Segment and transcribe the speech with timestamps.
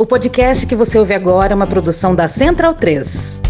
[0.00, 3.40] O podcast que você ouve agora é uma produção da Central 3.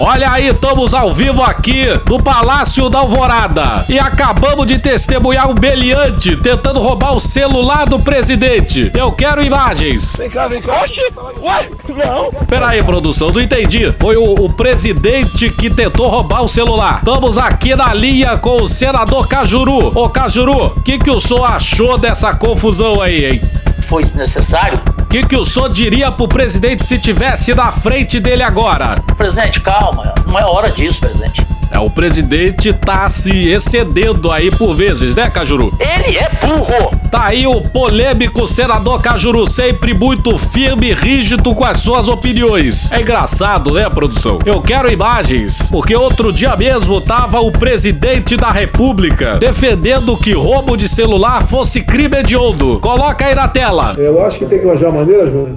[0.00, 5.54] Olha aí, estamos ao vivo aqui no Palácio da Alvorada e acabamos de testemunhar um
[5.54, 8.90] beliante tentando roubar o celular do presidente.
[8.92, 10.16] Eu quero imagens.
[10.16, 10.82] Vem cá, vem cá.
[10.82, 11.00] Oxi!
[11.40, 11.70] Ué?
[12.04, 12.30] Não!
[12.46, 13.92] Pera aí, produção, não entendi.
[14.00, 16.96] Foi o, o presidente que tentou roubar o celular.
[16.96, 19.96] Estamos aqui na linha com o senador Cajuru.
[19.96, 23.42] Ô Cajuru, o que, que o senhor achou dessa confusão aí, hein?
[23.86, 24.80] Foi necessário?
[25.12, 28.94] O que, que o senhor diria pro presidente se tivesse na frente dele agora?
[29.14, 30.14] Presidente, calma.
[30.26, 31.46] Não é hora disso, presidente.
[31.72, 35.74] É, o presidente tá se excedendo aí por vezes, né, Cajuru?
[35.80, 36.94] Ele é burro!
[37.10, 42.92] Tá aí o polêmico senador Cajuru, sempre muito firme e rígido com as suas opiniões.
[42.92, 44.38] É engraçado, né, produção?
[44.44, 50.76] Eu quero imagens, porque outro dia mesmo tava o presidente da república defendendo que roubo
[50.76, 52.80] de celular fosse crime hediondo.
[52.80, 53.94] Coloca aí na tela.
[53.96, 55.56] Eu acho que tem que arranjar maneira, Júnior,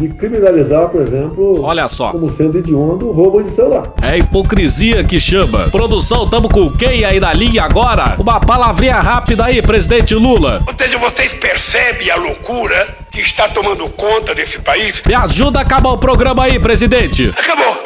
[0.00, 2.10] de criminalizar, por exemplo, Olha só.
[2.12, 3.82] como sendo hediondo o roubo de celular.
[4.00, 5.68] É hipocrisia que chama.
[5.70, 8.14] Produção, tamo com quem aí na linha agora?
[8.18, 10.62] Uma palavrinha rápida aí, presidente Lula.
[10.66, 15.02] Ou seja, vocês percebem a loucura que está tomando conta desse país?
[15.04, 17.30] Me ajuda a acabar o programa aí, presidente.
[17.36, 17.76] Acabou!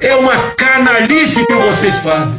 [0.00, 2.38] É uma canalice que vocês fazem.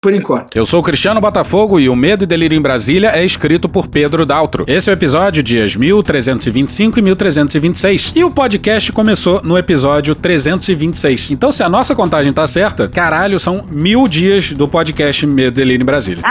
[0.00, 0.56] Por enquanto.
[0.56, 3.88] Eu sou o Cristiano Botafogo e o Medo e Delírio em Brasília é escrito por
[3.88, 4.64] Pedro Daltro.
[4.68, 8.12] Esse é o episódio dias 1325 e 1326.
[8.14, 11.32] E o podcast começou no episódio 326.
[11.32, 15.64] Então, se a nossa contagem tá certa, caralho, são mil dias do podcast Medo e
[15.64, 16.22] Delírio em Brasília.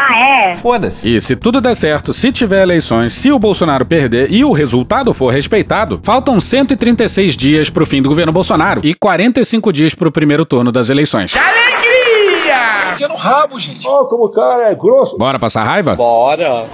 [1.03, 5.13] E se tudo der certo, se tiver eleições, se o Bolsonaro perder e o resultado
[5.13, 10.45] for respeitado, faltam 136 dias pro fim do governo Bolsonaro e 45 dias pro primeiro
[10.45, 11.33] turno das eleições.
[12.97, 13.87] Enfia no rabo, gente.
[13.87, 15.15] Ó, como o cara é grosso.
[15.19, 15.95] Bora passar raiva?
[15.95, 16.65] Bora!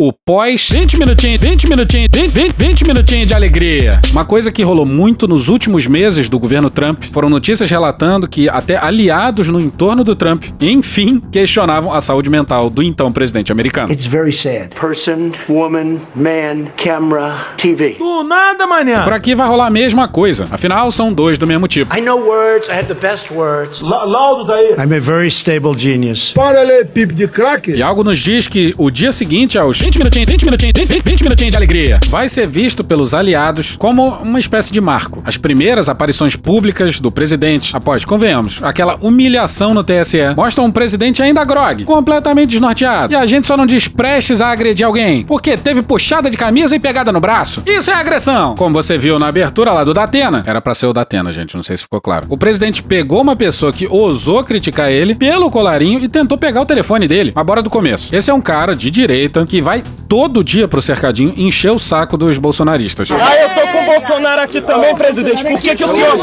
[0.00, 4.00] O pós 20 minutinhos, 20 minutinhos, 20, 20, 20 minutinhos de alegria.
[4.12, 8.48] Uma coisa que rolou muito nos últimos meses do governo Trump foram notícias relatando que
[8.48, 13.92] até aliados no entorno do Trump, enfim, questionavam a saúde mental do então presidente americano.
[13.92, 14.68] It's very sad.
[14.68, 17.96] Person, woman, man, camera, TV.
[17.98, 19.02] Do nada, manhã.
[19.02, 21.92] Por aqui vai rolar a mesma coisa, afinal são dois do mesmo tipo.
[21.92, 23.82] I know words, I have the best words.
[23.82, 24.74] Laudos aí.
[24.78, 26.32] I'm a very stable genius.
[26.34, 27.72] Para ler pipo de crack.
[27.72, 31.02] E algo nos diz que o dia seguinte aos 20 minutinhos, 20 minutinhos, 20, 20,
[31.02, 35.22] 20 minutinhos de alegria vai ser visto pelos aliados como uma espécie de marco.
[35.24, 41.22] As primeiras aparições públicas do presidente, após, convenhamos, aquela humilhação no TSE, mostram um presidente
[41.22, 43.10] ainda grog, completamente desnorteado.
[43.10, 46.76] E a gente só não diz prestes a agredir alguém, porque teve puxada de camisa
[46.76, 47.62] e pegada no braço.
[47.66, 48.56] Isso é agressão!
[48.56, 51.62] Como você viu na abertura lá do Datena, era pra ser o Datena, gente, não
[51.62, 52.26] sei se ficou claro.
[52.28, 56.66] O presidente pegou uma pessoa que ousou criticar ele pelo colarinho e tentou pegar o
[56.66, 57.32] telefone dele.
[57.34, 58.14] Mas bora do começo.
[58.14, 59.77] Esse é um cara de direita que vai
[60.08, 63.10] todo dia pro cercadinho encher o saco dos bolsonaristas.
[63.10, 65.44] Ah, eu tô com o Bolsonaro aqui também, presidente.
[65.44, 66.16] Por que, que o senhor.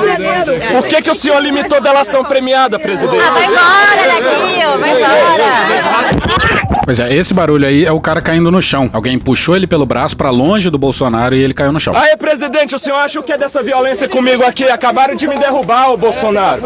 [0.71, 3.23] Por que, que o senhor limitou delação premiada, presidente?
[3.23, 6.54] Vai embora daqui, ó, vai embora.
[6.83, 8.89] Pois é, esse barulho aí é o cara caindo no chão.
[8.93, 11.95] Alguém puxou ele pelo braço pra longe do Bolsonaro e ele caiu no chão.
[11.95, 14.65] Aí, presidente, o senhor acha o que é dessa violência comigo aqui?
[14.65, 16.61] Acabaram de me derrubar, o Bolsonaro.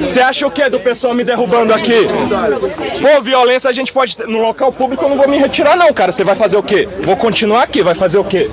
[0.00, 2.06] Você acha o que é do pessoal me derrubando aqui?
[3.00, 4.26] Pô, violência a gente pode ter.
[4.26, 6.12] No local público eu não vou me retirar, não, cara.
[6.12, 6.88] Você vai fazer o quê?
[7.02, 8.50] Vou continuar aqui, vai fazer o quê?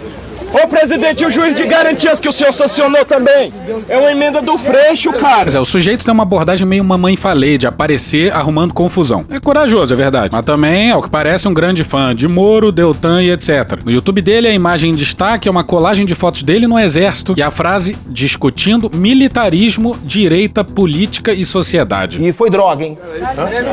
[0.52, 3.54] Ô, presidente, o juiz de garantias que o senhor sancionou também.
[3.88, 5.44] É uma emenda do Freixo, cara.
[5.44, 9.26] Pois é, o sujeito tem uma abordagem meio mamãe falei de aparecer arrumando confusão.
[9.30, 10.30] É corajoso, é verdade.
[10.32, 13.80] Mas também, ao que parece, um grande fã de Moro, Deltan e etc.
[13.86, 17.36] No YouTube dele, a imagem em destaque é uma colagem de fotos dele no exército
[17.38, 22.26] e a frase discutindo militarismo, direita, política e sociedade.
[22.26, 22.98] E foi droga, hein?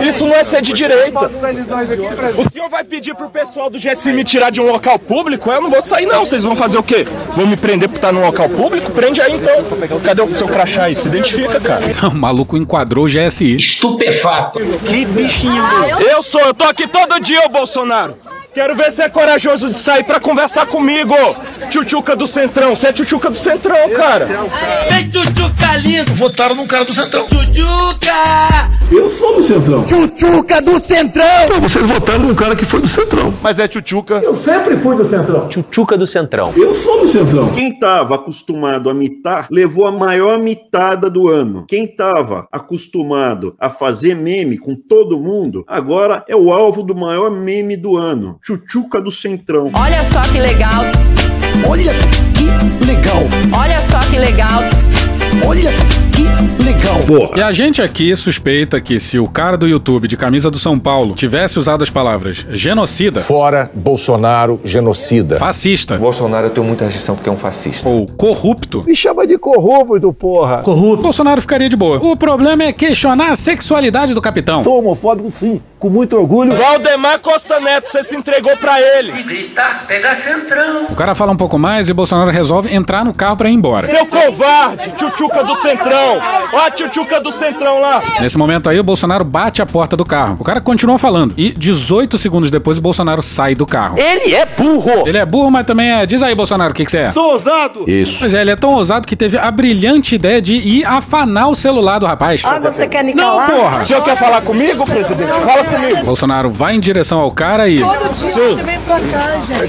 [0.07, 1.31] Isso não é ser de direita.
[2.37, 5.51] O senhor vai pedir pro pessoal do GSI me tirar de um local público?
[5.51, 6.25] Eu não vou sair, não.
[6.27, 7.07] Vocês vão fazer o quê?
[7.35, 8.91] Vão me prender por estar num local público?
[8.91, 9.65] Prende aí então.
[10.01, 10.95] Cadê o seu crachá aí?
[10.95, 11.85] Se identifica, cara.
[12.09, 13.57] o maluco enquadrou o GSI.
[13.57, 14.59] Estupefato.
[14.85, 15.63] Que bichinho.
[16.01, 18.17] Eu sou, eu tô aqui todo dia, ô Bolsonaro.
[18.57, 21.15] Quero ver se é corajoso de sair pra conversar comigo.
[21.69, 22.75] Tchutchuca do Centrão.
[22.75, 24.27] Você é tchutchuca do Centrão, cara.
[24.89, 26.15] Vem, tchutchuca lindo.
[26.15, 27.27] Votaram num cara do Centrão.
[27.27, 28.15] Tchutchuca.
[28.91, 29.85] Eu sou do Centrão.
[29.85, 31.61] Tchutchuca do Centrão.
[31.61, 33.35] Vocês votaram num cara que foi do Centrão.
[33.43, 34.23] Mas é tchutchuca.
[34.25, 35.49] Eu sempre fui do Centrão.
[35.49, 36.55] Tchutchuca do Centrão.
[36.57, 37.53] Eu sou do Centrão.
[37.53, 41.67] Quem estava acostumado a mitar levou a maior mitada do ano.
[41.69, 47.31] Quem estava acostumado a fazer meme com todo mundo agora é o alvo do maior
[47.31, 48.39] meme do ano.
[48.47, 49.73] Tchutchuca do Centrão.
[49.75, 50.85] Olha só que legal.
[51.69, 51.93] Olha
[52.33, 53.25] que legal.
[53.53, 54.61] Olha só que legal.
[55.45, 55.73] Olha
[56.17, 56.97] que legal.
[57.37, 60.79] E a gente aqui suspeita que se o cara do YouTube de camisa do São
[60.79, 65.39] Paulo tivesse usado as palavras genocida, Fora Bolsonaro, genocida.
[65.39, 67.89] fascista Bolsonaro eu tenho muita restrição porque é um fascista.
[67.89, 70.63] ou corrupto, Me chama de corrupto, porra.
[70.63, 71.99] corrupto, Bolsonaro ficaria de boa.
[72.03, 74.65] O problema é questionar a sexualidade do capitão.
[74.65, 75.61] Sou homofóbico, sim.
[75.79, 76.57] Com muito orgulho.
[76.57, 79.13] Valdemar Costa Neto, você se entregou pra ele.
[80.91, 83.87] O cara fala um pouco mais e Bolsonaro resolve entrar no carro pra ir embora.
[83.87, 86.06] Seu covarde, tchutchuca do Centrão.
[86.53, 88.03] Ó a tchutchuca do Centrão lá.
[88.21, 90.37] Nesse momento aí, o Bolsonaro bate a porta do carro.
[90.41, 91.35] O cara continua falando.
[91.37, 93.99] E 18 segundos depois, o Bolsonaro sai do carro.
[93.99, 95.07] Ele é burro.
[95.07, 96.07] Ele é burro, mas também é.
[96.07, 97.13] Diz aí, Bolsonaro, o que, que você é?
[97.13, 97.85] Sou ousado.
[97.89, 98.19] Isso.
[98.21, 101.55] Pois é, ele é tão ousado que teve a brilhante ideia de ir afanar o
[101.55, 102.43] celular do rapaz.
[102.45, 103.51] Ah, você quer me Não, calar?
[103.51, 103.83] porra!
[103.83, 105.29] O senhor quer falar comigo, presidente?
[105.29, 106.05] Fala comigo.
[106.05, 107.79] Bolsonaro vai em direção ao cara e.
[108.17, 108.57] Sim.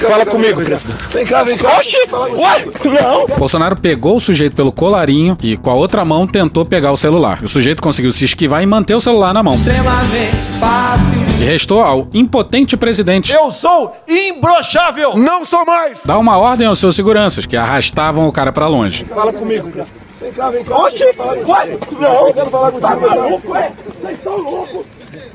[0.08, 1.04] Fala comigo, presidente.
[1.12, 1.78] Vem cá, vem cá.
[1.78, 1.98] Oxi!
[2.36, 2.66] Ué?
[3.02, 3.38] Não.
[3.38, 7.40] Bolsonaro pegou o sujeito pelo colarinho e, com a outra mão, tentou pegar o celular.
[7.44, 9.56] O sujeito conseguiu se esquivar e manter o celular na mão.
[11.40, 15.16] E restou ao impotente presidente Eu sou imbrochável.
[15.16, 16.06] Não sou mais.
[16.06, 19.06] dar uma ordem aos seus seguranças, que arrastavam o cara pra longe.
[19.06, 20.08] Fala comigo, presidente.
[20.20, 20.78] Vem cá, vem cá.
[20.78, 21.04] Oxi!
[21.04, 21.78] Ué?
[22.00, 22.80] Não.
[22.80, 23.72] Tá maluco, é?
[24.02, 24.86] Vocês estão loucos.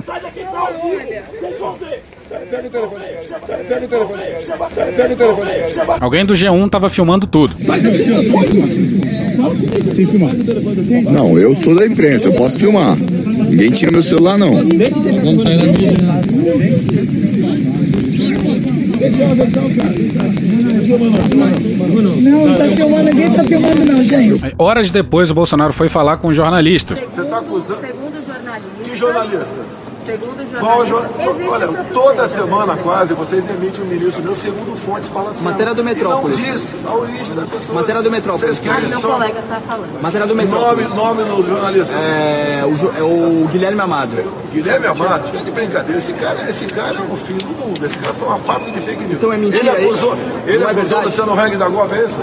[0.05, 1.41] Sai daqui, tá ouvindo.
[1.41, 2.03] Vocês vão ver.
[6.01, 7.55] Alguém do G1 tava filmando tudo.
[9.93, 10.33] Sem filmar.
[11.11, 12.97] Não, eu sou da imprensa, eu posso filmar.
[12.97, 14.51] Ninguém tira meu celular, não.
[14.53, 14.63] Não,
[22.47, 24.45] não tá filmando, ninguém tá filmando não, gente.
[24.45, 26.95] Aí, horas depois, o Bolsonaro foi falar com o jornalista.
[26.95, 27.81] Você tá acusando.
[27.81, 28.83] Segundo jornalista.
[28.85, 29.72] Que jornalista?
[30.05, 31.51] Segundo jo...
[31.51, 35.43] Olha, toda semana quase vocês demitem um ministro meu segundo fontes falaciosas.
[35.43, 36.39] Matéria do Metrópolis.
[36.39, 37.75] E não diz a origem da pessoa.
[37.81, 38.57] Matéria do Metrópolis.
[38.57, 39.13] Vocês querem meu só...
[39.13, 40.03] colega tá falando.
[40.03, 40.95] Matéria do Nome, Metrópolis.
[40.95, 41.93] nome do jornalista.
[41.95, 44.33] É o, Jo- é o Guilherme Amado.
[44.53, 45.99] Guilherme Amado, fica de brincadeira.
[45.99, 47.85] Esse cara, esse cara é o fim do mundo.
[47.87, 49.15] Esse cara é uma fábrica de fake news.
[49.15, 50.17] Então é mentira Ele acusou,
[50.47, 50.95] ele Não é acusou verdade?
[50.95, 52.21] o Luciano Hang da Globo, é isso?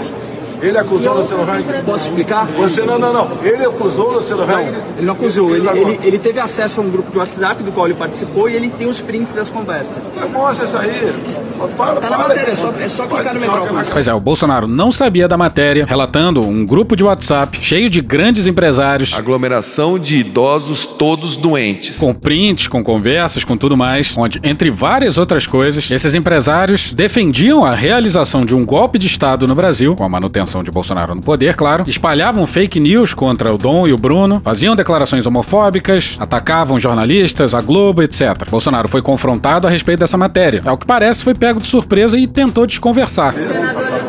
[0.62, 1.82] Ele acusou o Luciano Hang.
[1.84, 2.46] Posso explicar?
[2.46, 3.30] Você não, não, não.
[3.42, 4.68] Ele acusou o Luciano Hang.
[4.96, 5.54] ele não acusou.
[5.56, 8.54] Ele, ele, ele teve acesso a um grupo de WhatsApp do qual ele participou e
[8.54, 10.02] ele tem os prints das conversas.
[10.32, 11.49] Mostra isso aí.
[11.76, 13.88] Para, Tá na para, matéria, é só, é só clicar no Metrópolis.
[13.92, 18.00] Pois é, o Bolsonaro não sabia da matéria, relatando um grupo de WhatsApp cheio de
[18.00, 21.98] grandes empresários, Aglomeração de idosos todos doentes.
[21.98, 27.64] com prints, com conversas, com tudo mais, onde, entre várias outras coisas, esses empresários defendiam
[27.64, 31.20] a realização de um golpe de Estado no Brasil, com a manutenção de Bolsonaro no
[31.22, 36.78] poder, claro, espalhavam fake news contra o Dom e o Bruno, faziam declarações homofóbicas, atacavam
[36.78, 38.48] jornalistas, a Globo, etc.
[38.48, 40.62] Bolsonaro foi confrontado a respeito dessa matéria.
[40.64, 43.34] Ao que parece, foi pego de surpresa e tentou desconversar.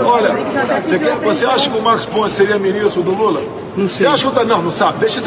[0.04, 0.30] Olha,
[0.86, 3.42] você, quer- você acha que o Marcos Pontes seria ministro do Lula?
[3.76, 4.06] Não sei.
[4.06, 5.00] Você acha que o Não, não sabe.
[5.00, 5.24] Deixa eu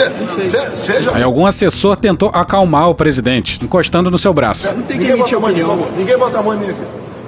[0.50, 0.61] ser.
[0.76, 1.11] Seja.
[1.14, 4.66] Aí algum assessor tentou acalmar o presidente, encostando no seu braço.
[4.69, 5.93] Não tem que Ninguém bota a mão em mim, por favor.
[5.96, 6.82] Ninguém bota a mão em mim aqui.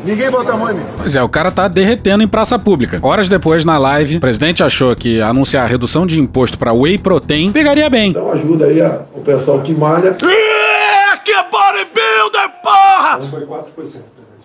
[0.05, 0.83] Ninguém bota a mão em mim.
[0.99, 2.99] Pois é, o cara tá derretendo em praça pública.
[3.03, 6.99] Horas depois, na live, o presidente achou que anunciar a redução de imposto para whey
[6.99, 8.11] protein pegaria bem.
[8.11, 10.11] Então ajuda aí a- o pessoal que malha.
[10.23, 13.19] É, que bodybuilder, porra!
[13.31, 14.05] Foi 4%, presidente.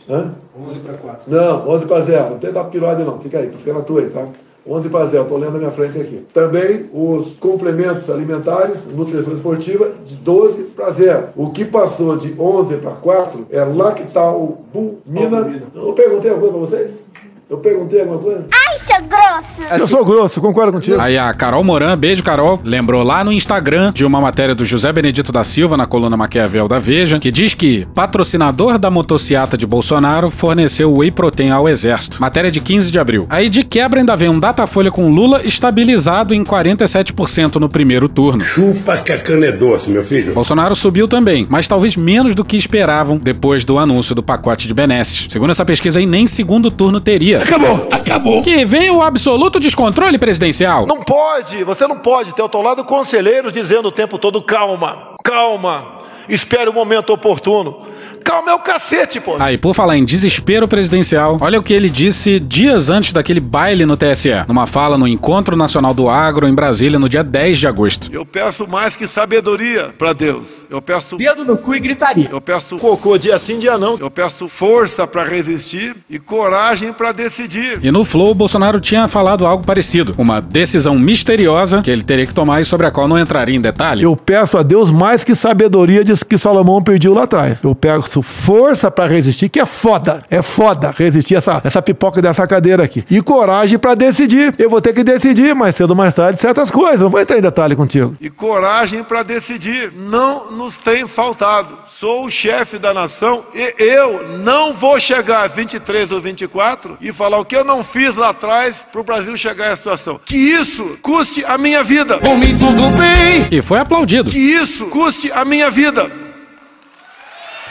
[0.10, 0.32] Hã?
[0.60, 1.32] 11 para 4.
[1.32, 2.30] Não, 11 para 0.
[2.32, 3.20] Não tem da piroide não.
[3.20, 4.28] Fica aí, fica na tua aí, tá?
[4.68, 6.24] 11 para 0, estou lendo na minha frente aqui.
[6.32, 11.30] Também os complementos alimentares, nutrição esportiva, de 12 para 0.
[11.36, 15.62] O que passou de 11 para 4 é lactalbumina.
[15.74, 17.11] Eu perguntei alguma coisa para vocês?
[17.52, 18.46] Eu perguntei alguma coisa?
[18.50, 19.62] Ai, seu grosso!
[19.78, 20.98] Eu sou grosso, concordo contigo.
[20.98, 24.94] Aí a Carol Moran, beijo Carol, lembrou lá no Instagram de uma matéria do José
[24.94, 29.68] Benedito da Silva na coluna Maquiavel da Veja, que diz que patrocinador da motociata de
[29.68, 32.22] Bolsonaro forneceu whey protein ao exército.
[32.22, 33.28] Matéria de 15 de abril.
[33.30, 38.46] Aí de quebra ainda vem um Datafolha com Lula estabilizado em 47% no primeiro turno.
[38.46, 40.34] Chupa que a cana é doce, meu filho.
[40.34, 44.74] Bolsonaro subiu também, mas talvez menos do que esperavam depois do anúncio do pacote de
[44.74, 45.28] benesses.
[45.30, 47.41] Segundo essa pesquisa aí, nem segundo turno teria.
[47.42, 48.42] Acabou, acabou.
[48.44, 50.86] Que vem o absoluto descontrole presidencial.
[50.86, 55.16] Não pode, você não pode ter ao teu lado conselheiros dizendo o tempo todo calma,
[55.24, 55.98] calma,
[56.30, 57.80] espere o momento oportuno.
[58.24, 59.36] Calma é o cacete, pô.
[59.40, 63.86] Aí, por falar em desespero presidencial, olha o que ele disse dias antes daquele baile
[63.86, 67.68] no TSE, numa fala no Encontro Nacional do Agro em Brasília no dia 10 de
[67.68, 68.10] agosto.
[68.12, 70.66] Eu peço mais que sabedoria pra Deus.
[70.70, 72.28] Eu peço Dedo no cu e gritaria.
[72.32, 73.98] eu peço cocô dia sim, dia não.
[74.00, 77.80] Eu peço força pra resistir e coragem pra decidir.
[77.82, 82.34] E no Flow, Bolsonaro tinha falado algo parecido, uma decisão misteriosa que ele teria que
[82.34, 84.04] tomar e sobre a qual não entraria em detalhe.
[84.04, 87.64] Eu peço a Deus mais que sabedoria disso que Salomão pediu lá atrás.
[87.64, 90.24] Eu peço força pra resistir, que é foda.
[90.30, 93.06] É foda resistir essa, essa pipoca dessa cadeira aqui.
[93.12, 94.56] E coragem pra decidir.
[94.58, 97.02] Eu vou ter que decidir mais cedo ou mais tarde certas coisas.
[97.02, 98.16] Não vou entrar em detalhe contigo.
[98.20, 101.78] E coragem para decidir não nos tem faltado.
[101.86, 107.14] Sou o chefe da nação e eu não vou chegar a 23 ou 24 e
[107.14, 110.20] falar o que eu não fiz lá atrás para o Brasil chegar a essa situação.
[110.26, 112.18] Que isso custe a minha vida.
[112.20, 113.48] Comi tudo bem.
[113.52, 114.32] E foi aplaudido.
[114.32, 116.21] Que isso custe a minha vida.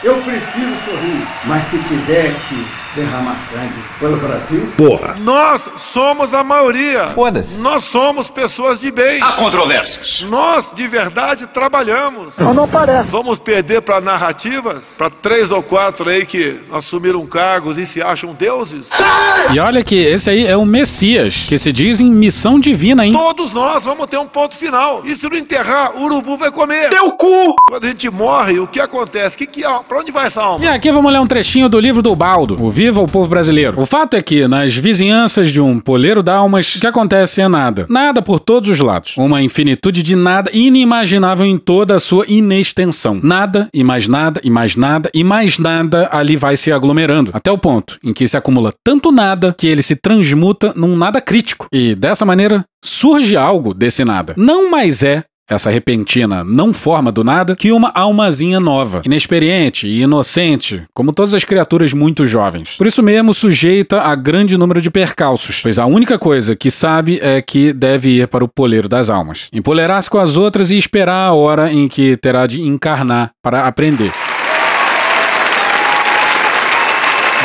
[0.03, 4.73] Eu prefiro sorrir, mas se tiver que derramar sangue pelo Brasil.
[4.77, 5.17] Porra.
[5.21, 7.09] Nós somos a maioria.
[7.09, 7.59] Foda-se.
[7.59, 9.23] Nós somos pessoas de bem.
[9.23, 10.27] Há controvérsias.
[10.29, 12.39] Nós, de verdade, trabalhamos.
[12.39, 13.09] Não, não parece.
[13.09, 14.95] Vamos perder para narrativas?
[14.99, 18.91] Para três ou quatro aí que assumiram cargos e se acham deuses?
[19.53, 23.13] E olha que esse aí é o Messias, que se diz em missão divina, hein?
[23.13, 25.03] Todos nós vamos ter um ponto final.
[25.05, 26.91] E se não enterrar, o urubu vai comer.
[26.91, 27.55] Teu cu!
[27.65, 29.37] Quando a gente morre, o que acontece?
[29.37, 30.65] Que que, pra onde vai essa alma?
[30.65, 33.79] E aqui vamos ler um trechinho do livro do Baldo, o Viva o Povo Brasileiro.
[33.79, 37.85] O fato é que, nas vizinhanças de um poleiro d'almas, o que acontece é nada.
[37.91, 39.19] Nada por todos os lados.
[39.19, 43.21] Uma infinitude de nada inimaginável em toda a sua inextensão.
[43.23, 47.33] Nada, e mais nada, e mais nada, e mais nada ali vai se aglomerando.
[47.35, 51.21] Até o ponto em que se acumula tanto nada que ele se transmuta num nada
[51.21, 51.67] crítico.
[51.71, 54.33] E dessa maneira, surge algo desse nada.
[54.39, 60.03] Não mais é essa repentina não forma do nada que uma almazinha nova, inexperiente e
[60.03, 62.77] inocente, como todas as criaturas muito jovens.
[62.77, 67.19] Por isso mesmo, sujeita a grande número de percalços, pois a única coisa que sabe
[67.21, 71.29] é que deve ir para o poleiro das almas, empolerar-se com as outras e esperar
[71.29, 74.13] a hora em que terá de encarnar para aprender.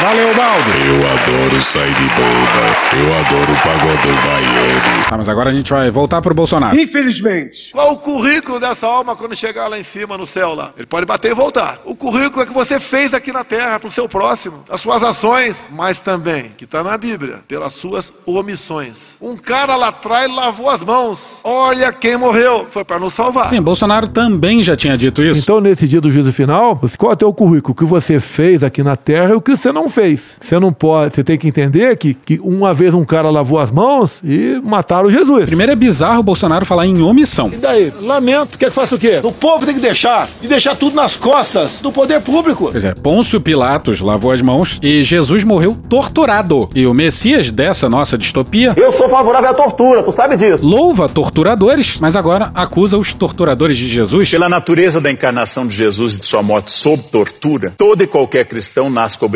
[0.02, 0.70] Valeu, Baldo!
[0.86, 2.66] Eu adoro sair de boba.
[2.98, 5.06] Eu adoro o pagodão baiano.
[5.10, 6.78] Tá, mas agora a gente vai voltar pro Bolsonaro.
[6.78, 7.72] Infelizmente.
[7.72, 10.74] Qual o currículo dessa alma quando chegar lá em cima no céu lá?
[10.76, 11.80] Ele pode bater e voltar.
[11.86, 15.66] O currículo é que você fez aqui na terra pro seu próximo, as suas ações,
[15.72, 19.16] mas também, que tá na Bíblia, pelas suas omissões.
[19.22, 21.40] Um cara lá atrás lavou as mãos.
[21.44, 22.66] Olha quem morreu.
[22.68, 23.48] Foi para nos salvar.
[23.48, 25.42] Sim, Bolsonaro também já tinha dito isso.
[25.42, 27.72] Então, nesse dia do juízo final, qual é o teu currículo?
[27.72, 30.38] O que você fez aqui na terra e o que você não fez.
[30.42, 33.72] Você não pode, você tem que entender que, que uma vez um cara lavou as
[33.72, 35.46] mãos e mataram Jesus.
[35.46, 37.50] Primeiro é bizarro o Bolsonaro falar em omissão.
[37.52, 37.94] E daí?
[38.02, 38.60] Lamento.
[38.60, 39.22] Quer que faça o quê?
[39.24, 40.28] O povo tem que deixar.
[40.42, 42.70] E deixar tudo nas costas do poder público.
[42.72, 46.70] Pois é, Pôncio Pilatos lavou as mãos e Jesus morreu torturado.
[46.76, 48.74] E o Messias dessa nossa distopia.
[48.76, 50.66] Eu sou favorável à tortura, tu sabe disso.
[50.66, 54.32] Louva torturadores, mas agora acusa os torturadores de Jesus.
[54.32, 58.46] Pela natureza da encarnação de Jesus e de sua morte sob tortura, todo e qualquer
[58.46, 59.30] cristão nasce com a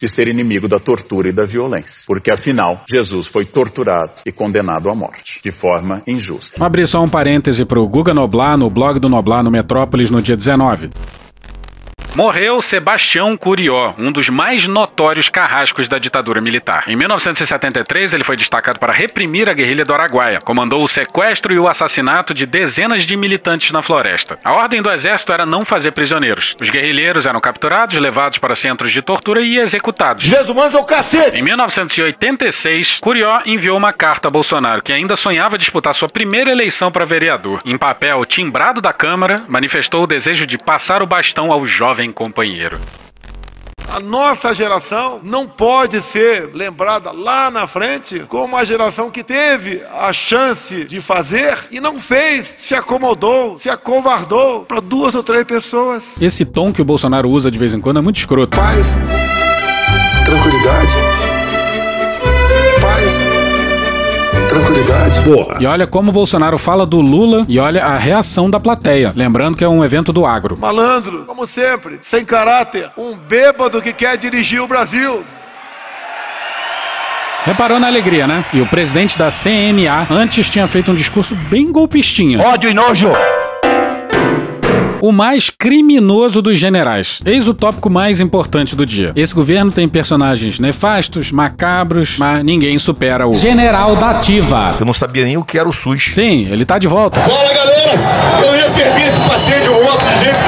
[0.00, 1.90] de ser inimigo da tortura e da violência.
[2.06, 6.52] Porque afinal, Jesus foi torturado e condenado à morte, de forma injusta.
[6.56, 10.22] Vou abrir só um parêntese pro Guga Noblar no blog do Noblar no Metrópolis no
[10.22, 10.90] dia 19.
[12.16, 16.84] Morreu Sebastião Curió, um dos mais notórios carrascos da ditadura militar.
[16.88, 20.40] Em 1973, ele foi destacado para reprimir a guerrilha do Araguaia.
[20.40, 24.38] Comandou o sequestro e o assassinato de dezenas de militantes na floresta.
[24.44, 26.56] A ordem do exército era não fazer prisioneiros.
[26.60, 30.24] Os guerrilheiros eram capturados, levados para centros de tortura e executados.
[30.24, 31.38] Jesus é o cacete!
[31.38, 36.90] Em 1986, Curió enviou uma carta a Bolsonaro, que ainda sonhava disputar sua primeira eleição
[36.90, 37.60] para vereador.
[37.64, 42.78] Em papel timbrado da Câmara, manifestou o desejo de passar o bastão ao jovem companheiro.
[43.92, 49.82] A nossa geração não pode ser lembrada lá na frente como uma geração que teve
[49.92, 55.42] a chance de fazer e não fez, se acomodou, se acovardou para duas ou três
[55.42, 56.22] pessoas.
[56.22, 58.56] Esse tom que o Bolsonaro usa de vez em quando é muito escroto.
[58.56, 58.96] Paz,
[60.24, 60.94] tranquilidade,
[62.80, 63.39] paz,
[64.50, 65.22] tranquilidade.
[65.22, 65.56] Porra.
[65.60, 69.12] E olha como o Bolsonaro fala do Lula e olha a reação da plateia.
[69.14, 70.58] Lembrando que é um evento do agro.
[70.58, 75.24] Malandro, como sempre, sem caráter, um bêbado que quer dirigir o Brasil.
[77.44, 78.44] Reparou na alegria, né?
[78.52, 82.38] E o presidente da CNA antes tinha feito um discurso bem golpistinha.
[82.40, 83.10] Ódio e nojo!
[85.02, 87.22] O mais criminoso dos generais.
[87.24, 89.12] Eis o tópico mais importante do dia.
[89.16, 94.76] Esse governo tem personagens nefastos, macabros, mas ninguém supera o General da Ativa.
[94.78, 96.14] Eu não sabia nem o que era o SUS.
[96.14, 97.18] Sim, ele tá de volta.
[97.20, 97.92] Fala galera!
[98.44, 100.39] Eu ia perder esse passeio de moto de jeito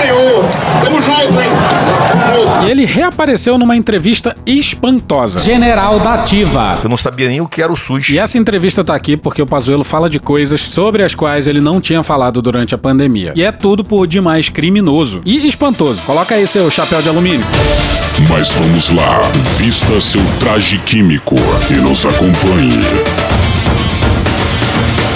[2.67, 5.41] E ele reapareceu numa entrevista espantosa.
[5.41, 6.79] General da Ativa.
[6.83, 8.09] Eu não sabia nem o que era o SUS.
[8.09, 11.61] E essa entrevista tá aqui porque o Pazuello fala de coisas sobre as quais ele
[11.61, 13.33] não tinha falado durante a pandemia.
[13.35, 16.03] E é tudo por demais criminoso e espantoso.
[16.03, 17.47] Coloca aí seu chapéu de alumínio.
[18.29, 21.37] Mas vamos lá, vista seu traje químico
[21.71, 23.52] e nos acompanhe.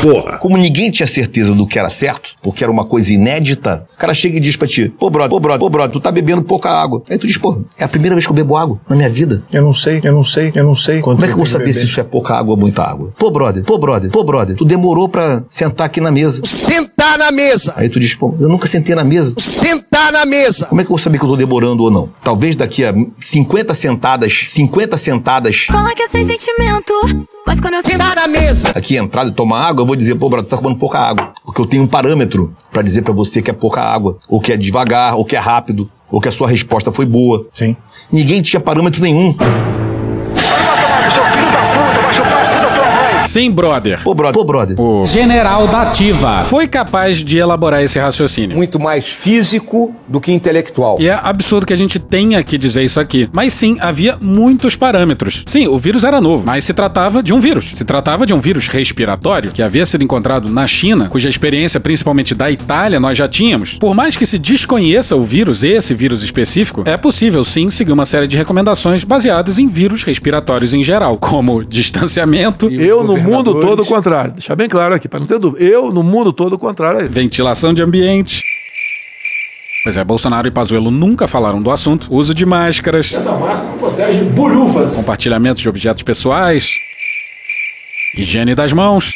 [0.07, 0.39] Porra.
[0.39, 4.15] Como ninguém tinha certeza do que era certo, porque era uma coisa inédita, o cara
[4.15, 6.71] chega e diz pra ti, pô, brother, pô, brother, pô, brother, tu tá bebendo pouca
[6.71, 7.03] água.
[7.11, 9.43] Aí tu diz, pô, é a primeira vez que eu bebo água na minha vida.
[9.53, 11.01] Eu não sei, eu não sei, eu não sei.
[11.01, 13.13] Como é que eu vou saber se isso é pouca água ou muita água?
[13.19, 16.43] Pô, brother, pô, brother, pô, brother, tu demorou pra sentar aqui na mesa.
[17.17, 17.73] Sentar na mesa.
[17.77, 19.35] Aí tu diz, pô, eu nunca sentei na mesa.
[19.39, 20.67] Sentar na mesa.
[20.67, 22.11] Como é que eu vou saber que eu tô demorando ou não?
[22.23, 26.93] Talvez daqui a 50 sentadas, 50 sentadas, Fala que é sem sentimento,
[27.47, 28.69] mas quando eu sentar na mesa.
[28.75, 31.33] aqui entrar e tomar água, eu vou dizer, pô, brother, tu tá tomando pouca água.
[31.45, 34.53] Porque eu tenho um parâmetro pra dizer pra você que é pouca água, ou que
[34.53, 37.47] é devagar, ou que é rápido, ou que a sua resposta foi boa.
[37.55, 37.75] Sim.
[38.13, 39.35] Ninguém tinha parâmetro nenhum.
[43.27, 44.03] Sim, brother.
[44.03, 44.81] Pô, brother, pô, brother.
[44.81, 48.57] O general da ativa foi capaz de elaborar esse raciocínio.
[48.57, 50.97] Muito mais físico do que intelectual.
[51.01, 53.29] E é absurdo que a gente tenha que dizer isso aqui.
[53.33, 55.43] Mas sim, havia muitos parâmetros.
[55.47, 57.73] Sim, o vírus era novo, mas se tratava de um vírus.
[57.75, 62.35] Se tratava de um vírus respiratório que havia sido encontrado na China, cuja experiência principalmente
[62.35, 63.75] da Itália nós já tínhamos.
[63.79, 68.05] Por mais que se desconheça o vírus, esse vírus específico, é possível sim seguir uma
[68.05, 73.83] série de recomendações baseadas em vírus respiratórios em geral, como distanciamento, Eu, no mundo todo,
[73.83, 74.33] o contrário.
[74.33, 75.65] Deixar bem claro aqui, para não ter dúvida.
[75.65, 77.13] Eu, no mundo todo, o contrário é isso.
[77.13, 78.43] ventilação de ambiente.
[79.85, 82.09] Pois é, Bolsonaro e Pazuello nunca falaram do assunto.
[82.11, 84.93] Uso de máscaras, Essa máscara protege bolhufas.
[84.95, 86.69] compartilhamento de objetos pessoais,
[88.17, 89.13] higiene das mãos,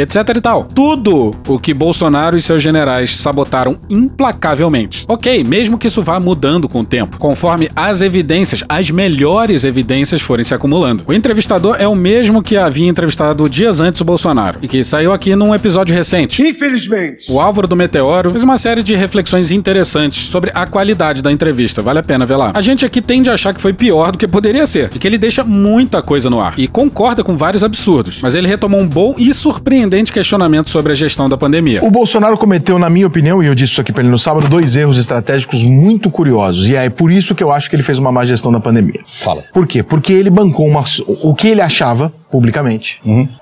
[0.00, 0.64] etc e tal.
[0.64, 5.04] Tudo o que Bolsonaro e seus generais sabotaram implacavelmente.
[5.08, 10.20] Ok, mesmo que isso vá mudando com o tempo, conforme as evidências, as melhores evidências
[10.20, 11.04] forem se acumulando.
[11.06, 15.12] O entrevistador é o mesmo que havia entrevistado dias antes o Bolsonaro e que saiu
[15.12, 16.42] aqui num episódio recente.
[16.42, 17.30] Infelizmente.
[17.30, 21.82] O Álvaro do Meteoro fez uma série de reflexões interessantes sobre a qualidade da entrevista.
[21.82, 22.52] Vale a pena ver lá.
[22.54, 25.06] A gente aqui tende a achar que foi pior do que poderia ser, e que
[25.06, 28.88] ele deixa muita coisa no ar e concorda com vários absurdos, mas ele retomou um
[28.88, 31.84] bom e surpreendente questionamento sobre a gestão da pandemia.
[31.84, 34.48] O Bolsonaro cometeu, na minha opinião, e eu disse isso aqui pra ele no sábado,
[34.48, 36.68] dois erros estratégicos muito curiosos.
[36.68, 39.00] E é por isso que eu acho que ele fez uma má gestão da pandemia.
[39.06, 39.42] Fala.
[39.52, 39.82] Por quê?
[39.82, 40.84] Porque ele bancou uma,
[41.22, 43.00] o que ele achava, publicamente,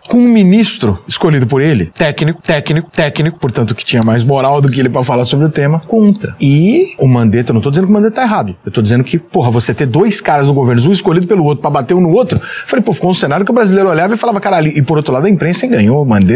[0.08, 4.70] com um ministro escolhido por ele, técnico, técnico, técnico, portanto que tinha mais moral do
[4.70, 6.34] que ele pra falar sobre o tema, contra.
[6.40, 8.54] E o Mandetta, eu não tô dizendo que o Mandetta tá errado.
[8.64, 11.62] Eu tô dizendo que, porra, você ter dois caras no governo, um escolhido pelo outro,
[11.62, 14.16] pra bater um no outro, falei, pô, ficou um cenário que o brasileiro olhava e
[14.16, 16.33] falava, caralho, e por outro lado a imprensa ganhou, o Mandetta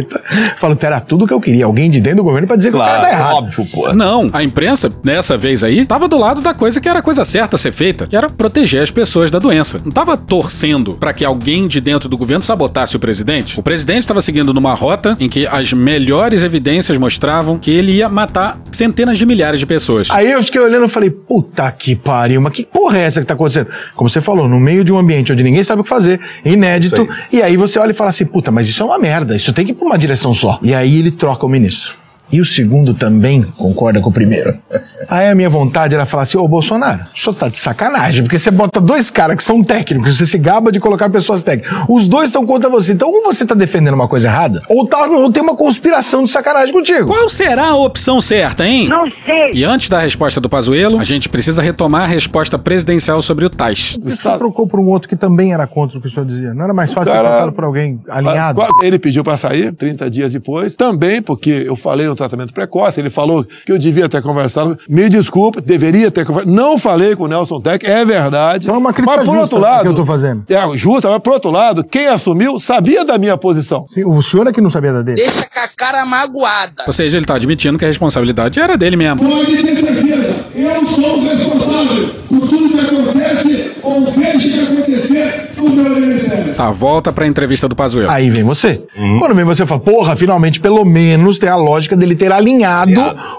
[0.56, 2.76] falou que era tudo que eu queria, alguém de dentro do governo pra dizer que
[2.76, 3.36] o cara tá errado.
[3.36, 3.92] óbvio, pô.
[3.92, 7.24] Não, a imprensa, dessa vez aí, tava do lado da coisa que era a coisa
[7.24, 9.80] certa a ser feita, que era proteger as pessoas da doença.
[9.84, 13.58] Não tava torcendo pra que alguém de dentro do governo sabotasse o presidente.
[13.58, 18.08] O presidente estava seguindo numa rota em que as melhores evidências mostravam que ele ia
[18.08, 20.08] matar centenas de milhares de pessoas.
[20.10, 23.26] Aí eu fiquei olhando e falei, puta que pariu, mas que porra é essa que
[23.26, 23.68] tá acontecendo?
[23.94, 27.08] Como você falou, no meio de um ambiente onde ninguém sabe o que fazer, inédito,
[27.32, 29.64] e aí você olha e fala assim, puta, mas isso é uma merda, isso tem
[29.66, 30.58] que uma direção só.
[30.62, 31.94] E aí ele troca o ministro.
[32.32, 34.52] E o segundo também concorda com o primeiro.
[35.08, 38.38] Aí a minha vontade era falar assim, ô Bolsonaro, o senhor tá de sacanagem, porque
[38.38, 41.74] você bota dois caras que são técnicos, você se gaba de colocar pessoas técnicas.
[41.88, 42.92] Os dois estão contra você.
[42.92, 46.28] Então, ou você tá defendendo uma coisa errada, ou, tá, ou tem uma conspiração de
[46.30, 47.06] sacanagem contigo.
[47.06, 48.88] Qual será a opção certa, hein?
[48.88, 49.52] Não sei.
[49.54, 53.50] E antes da resposta do Pazuello, a gente precisa retomar a resposta presidencial sobre o
[53.50, 53.96] Tais.
[54.20, 56.52] Senhor trocou por um outro que também era contra o que o senhor dizia?
[56.52, 58.60] Não era mais fácil ter cara- trocado por alguém alinhado?
[58.82, 63.10] Ele pediu para sair 30 dias depois, também porque eu falei no tratamento precoce, ele
[63.10, 64.78] falou que eu devia ter conversado.
[64.88, 66.54] Me desculpe, deveria ter conversado.
[66.54, 68.66] Não falei com o Nelson Tech, é verdade.
[68.66, 70.44] Então é uma crítica mas por justa outro lado, que eu tô fazendo.
[70.48, 73.86] É justa, mas por outro lado, quem assumiu sabia da minha posição.
[73.88, 75.22] Sim, o senhor é que não sabia da dele.
[75.22, 76.84] Deixa com a cara magoada.
[76.86, 79.18] Ou seja, ele tá admitindo que a responsabilidade era dele mesmo.
[79.18, 86.00] Certeza, eu sou o responsável por tudo que acontece ou deixa de acontecer no meu
[86.00, 86.54] ministério.
[86.54, 88.10] Tá, volta pra entrevista do Pazuello.
[88.10, 88.80] Aí vem você.
[89.18, 92.92] Quando vem você fala, porra, finalmente, pelo menos tem a lógica dele ter alinhado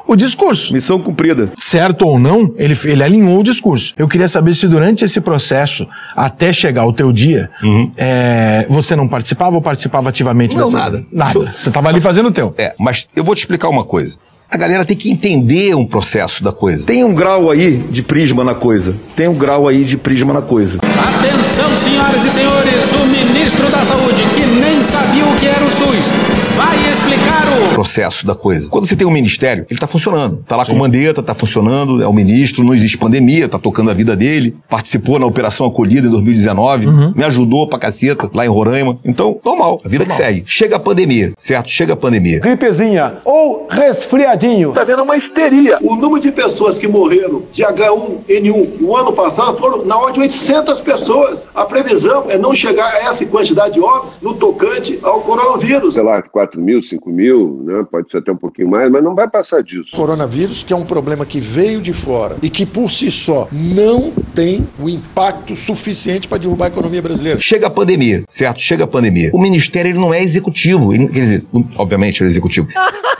[0.08, 0.74] o discurso.
[0.74, 1.50] Missão cumprida.
[1.56, 3.94] Certo ou não, ele, ele alinhou o discurso.
[3.98, 7.50] Eu queria saber se durante esse processo, até chegar o teu dia,
[7.98, 10.78] é, você não participava ou participava ativamente Não, dessa?
[10.78, 11.06] nada.
[11.12, 11.54] Nada.
[11.58, 12.54] Você tava ali fazendo o teu.
[12.58, 14.18] É, mas eu vou te explicar uma coisa.
[14.52, 16.88] A galera tem que entender um processo da coisa.
[16.88, 18.96] Tem um grau aí de prisma na coisa.
[19.16, 20.80] Tem um grau aí de prisma na coisa.
[20.80, 25.70] Atenção, senhoras e senhores, o ministro da Saúde, que nem sabia o que era o
[25.70, 26.12] SUS,
[27.74, 28.70] processo da coisa.
[28.70, 30.44] Quando você tem um ministério, ele tá funcionando.
[30.48, 33.90] Tá lá com o Mandetta, tá funcionando, é o ministro, não existe pandemia, tá tocando
[33.90, 34.56] a vida dele.
[34.70, 38.98] Participou na Operação Acolhida em 2019, me ajudou pra caceta lá em Roraima.
[39.06, 40.44] Então, normal, a vida que segue.
[40.46, 41.70] Chega a pandemia, certo?
[41.70, 42.40] Chega a pandemia.
[42.40, 44.72] Gripezinha ou resfriadinho.
[44.74, 45.78] Tá vendo uma histeria.
[45.82, 50.20] O número de pessoas que morreram de H1N1 no ano passado foram na ordem de
[50.22, 51.48] 800 pessoas.
[51.56, 55.94] A previsão é não chegar a essa quantidade de óbitos no tocante ao coronavírus.
[55.96, 57.86] sei lá, 4 mil, 5 mil, né?
[57.89, 59.89] pode ser até um pouquinho mais, mas não vai passar disso.
[59.93, 64.12] Coronavírus, que é um problema que veio de fora e que por si só não
[64.34, 67.39] tem o impacto suficiente para derrubar a economia brasileira.
[67.39, 68.60] Chega a pandemia, certo?
[68.62, 69.32] Chega a pandemia.
[69.34, 70.93] O ministério ele não é executivo.
[70.93, 71.43] Ele- quer dizer,
[71.78, 72.67] obviamente ele é executivo.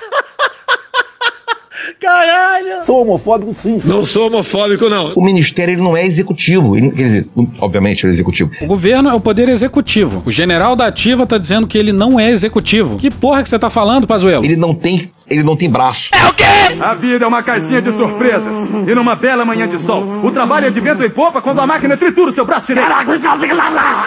[2.90, 3.80] Sou homofóbico sim.
[3.86, 5.14] Não sou homofóbico, não.
[5.16, 6.76] O ministério ele não é executivo.
[6.76, 7.28] Ele- quer dizer,
[7.60, 8.50] obviamente ele é executivo.
[8.62, 10.24] O governo é o poder executivo.
[10.26, 12.98] O general da ativa tá dizendo que ele não é executivo.
[12.98, 14.44] Que porra que você tá falando, Pazuello?
[14.44, 16.10] Ele não tem, ele não tem braço.
[16.82, 18.56] A vida é uma caixinha de surpresas.
[18.88, 21.68] E numa bela manhã de sol, o trabalho é de vento e popa quando a
[21.68, 22.90] máquina tritura o seu braço direito.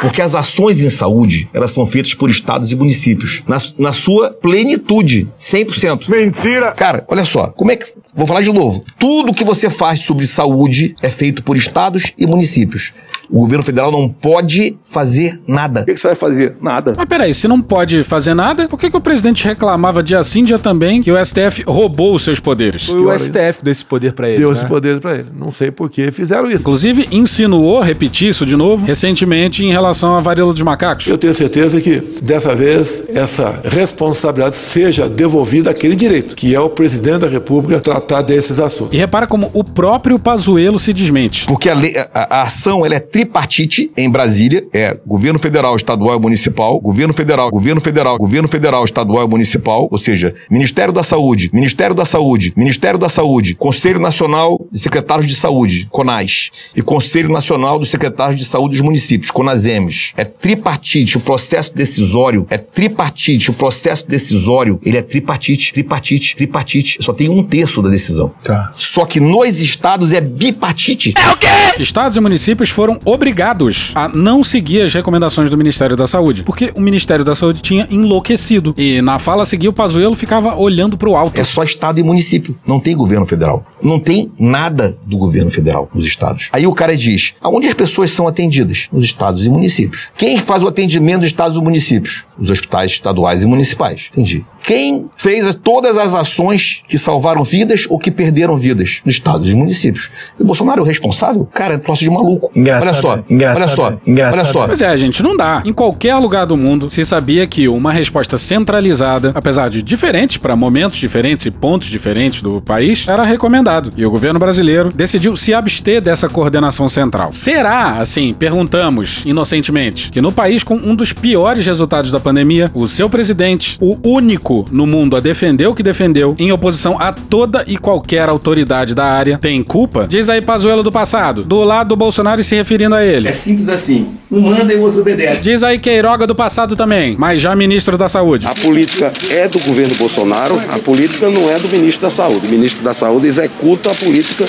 [0.00, 3.44] Porque as ações em saúde, elas são feitas por estados e municípios.
[3.46, 5.28] Na, na sua plenitude.
[5.38, 6.08] 100%.
[6.08, 6.72] Mentira!
[6.72, 7.46] Cara, olha só.
[7.48, 7.84] Como é que...
[8.14, 8.84] Vou falar de novo.
[8.98, 12.92] Tudo que você faz sobre saúde é feito por estados e municípios.
[13.30, 15.80] O governo federal não pode fazer nada.
[15.80, 16.54] O que, que você vai fazer?
[16.60, 16.92] Nada.
[16.94, 20.44] Mas peraí, se não pode fazer nada, por que, que o presidente reclamava dia sim,
[20.44, 22.84] dia também, que o STF roubou os seus poderes?
[22.84, 24.40] Foi o STF deu esse poder pra ele.
[24.40, 24.58] Deu né?
[24.58, 25.28] esse poder pra ele.
[25.34, 26.60] Não sei por que fizeram isso.
[26.60, 31.06] Inclusive, insinuou, repetir isso de novo, recentemente em relação à varíola dos macacos.
[31.06, 36.68] Eu tenho certeza que dessa vez essa responsabilidade seja devolvida àquele direito, que é o
[36.68, 38.92] presidente da República tratar desses assuntos.
[38.94, 41.46] E repara como o próprio Pazuello se desmente.
[41.46, 46.16] Porque a, lei- a- a ação ela é tripartite em Brasília, é governo federal, estadual
[46.18, 51.02] e municipal, governo federal, governo federal, governo federal, estadual e municipal, ou seja, Ministério da
[51.02, 56.82] Saúde, Ministério da Saúde, Ministério da Saúde, Conselho Nacional de Secretários de Saúde, CONAS, e
[56.82, 60.12] Conselho Nacional dos Secretários de Saúde dos Municípios, CONASEMES.
[60.16, 66.98] É tripartite, o processo decisório é tripartite, o processo decisório, ele é tripartite, tripartite, tripartite.
[67.00, 68.34] Só tem um terço da decisão.
[68.72, 71.14] Só que nos estados é bipartite.
[71.16, 71.46] É o quê?
[71.78, 76.72] Estados e municípios foram obrigados a não seguir as recomendações do Ministério da Saúde, porque
[76.74, 78.74] o Ministério da Saúde tinha enlouquecido.
[78.76, 81.38] E na fala a seguir, o Pazuello ficava olhando pro alto.
[81.38, 82.56] É só estado e município.
[82.66, 83.64] Não tem governo federal.
[83.82, 86.48] Não tem nada do governo federal nos estados.
[86.52, 88.88] Aí o cara diz: aonde as pessoas são atendidas?
[88.92, 90.10] Nos estados e municípios.
[90.16, 92.24] Quem faz o atendimento dos estados e municípios?
[92.38, 94.08] Os hospitais estaduais e municipais.
[94.12, 94.44] Entendi.
[94.62, 99.00] Quem fez as- todas as ações que salvaram vidas ou que perderam vidas?
[99.04, 100.10] Nos estados e municípios.
[100.38, 101.48] E o Bolsonaro é o responsável?
[101.52, 102.50] Cara, é um troço de maluco.
[102.54, 103.24] Engraçado, olha só?
[103.28, 103.98] Engraçado, olha só?
[104.06, 104.66] Engraçado, olha só.
[104.66, 105.62] Pois é, gente, não dá.
[105.64, 110.54] Em qualquer lugar do mundo se sabia que uma resposta centralizada, apesar de diferente para
[110.54, 113.90] momentos diferentes e pontos diferentes do país, era recomendado.
[113.96, 117.32] E o governo brasileiro decidiu se abster dessa coordenação central.
[117.32, 122.86] Será, assim, perguntamos inocentemente, que no país com um dos piores resultados da pandemia, o
[122.86, 127.64] seu presidente, o único no mundo a defender o que defendeu, em oposição a toda
[127.66, 130.06] e qualquer autoridade da área, tem culpa?
[130.08, 133.28] Diz aí Pazuello do passado, do lado do Bolsonaro e se referindo a ele.
[133.28, 134.08] É simples assim.
[134.30, 135.42] Um manda e o outro obedece.
[135.42, 138.46] Diz aí Queiroga do passado também, mas já ministro da Saúde.
[138.46, 142.46] A política é do governo Bolsonaro, a política não é do ministro da Saúde.
[142.46, 144.46] O ministro da Saúde executa a política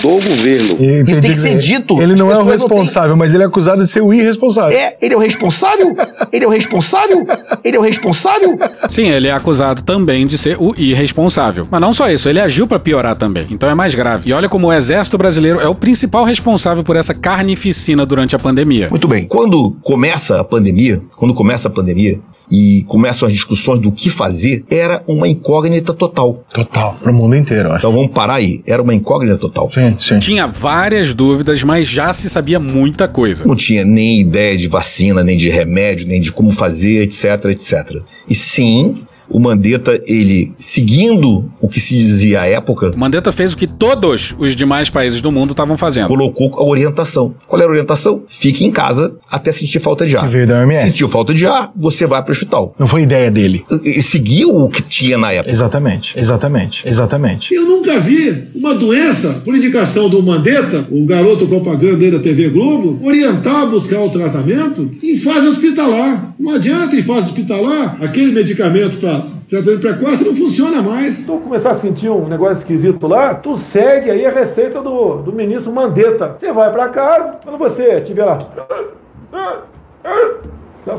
[0.00, 0.76] do governo.
[0.80, 2.00] Ele tem que ser dito.
[2.00, 4.76] Ele não é o responsável, mas ele é acusado de ser o irresponsável.
[4.76, 5.96] É, ele é o responsável?
[6.32, 7.26] Ele é o responsável?
[7.64, 8.58] Ele é o responsável?
[8.88, 11.66] Sim, ele é acusado também de ser o irresponsável.
[11.70, 13.46] Mas não só isso, ele agiu pra piorar também.
[13.50, 14.30] Então é mais grave.
[14.30, 18.38] E olha como o exército brasileiro é o principal responsável por essa carnificina durante a
[18.38, 18.88] pandemia.
[18.88, 19.24] Muito bem.
[19.26, 22.18] Quando começa a pandemia, quando começa a pandemia
[22.50, 26.42] e começam as discussões do que fazer, era uma incógnita total.
[26.52, 27.80] Total, pro mundo inteiro, eu acho.
[27.80, 28.62] Então vamos parar aí.
[28.66, 29.70] Era uma incógnita total.
[29.70, 30.18] Sim, sim.
[30.18, 33.46] Tinha várias dúvidas, mas já se sabia muita coisa.
[33.46, 38.02] Não tinha nem ideia de vacina, nem de remédio, nem de como fazer, etc, etc.
[38.28, 43.56] E sim, o Mandetta, ele, seguindo o que se dizia à época, Mandetta fez o
[43.56, 46.08] que todos os demais países do mundo estavam fazendo.
[46.08, 47.34] colocou a orientação.
[47.46, 48.22] Qual era a orientação?
[48.28, 50.24] Fique em casa até sentir falta de ar.
[50.24, 50.82] Que veio da OMS.
[50.82, 52.74] Sentiu falta de ar, você vai para o hospital.
[52.78, 53.64] Não foi ideia dele.
[53.84, 55.50] E seguiu o que tinha na época.
[55.50, 57.54] Exatamente, exatamente, exatamente.
[57.54, 62.48] Eu nunca vi uma doença, por indicação do Mandetta, o garoto propaganda aí da TV
[62.50, 66.34] Globo, orientar a buscar o tratamento em fase hospitalar.
[66.38, 69.21] Não adianta em fase hospitalar, aquele medicamento para
[69.52, 71.26] tratamento precoce não funciona mais.
[71.26, 75.32] Tu começar a sentir um negócio esquisito lá, tu segue aí a receita do, do
[75.32, 76.36] ministro Mandetta.
[76.38, 78.38] Você vai para casa, quando você tiver lá.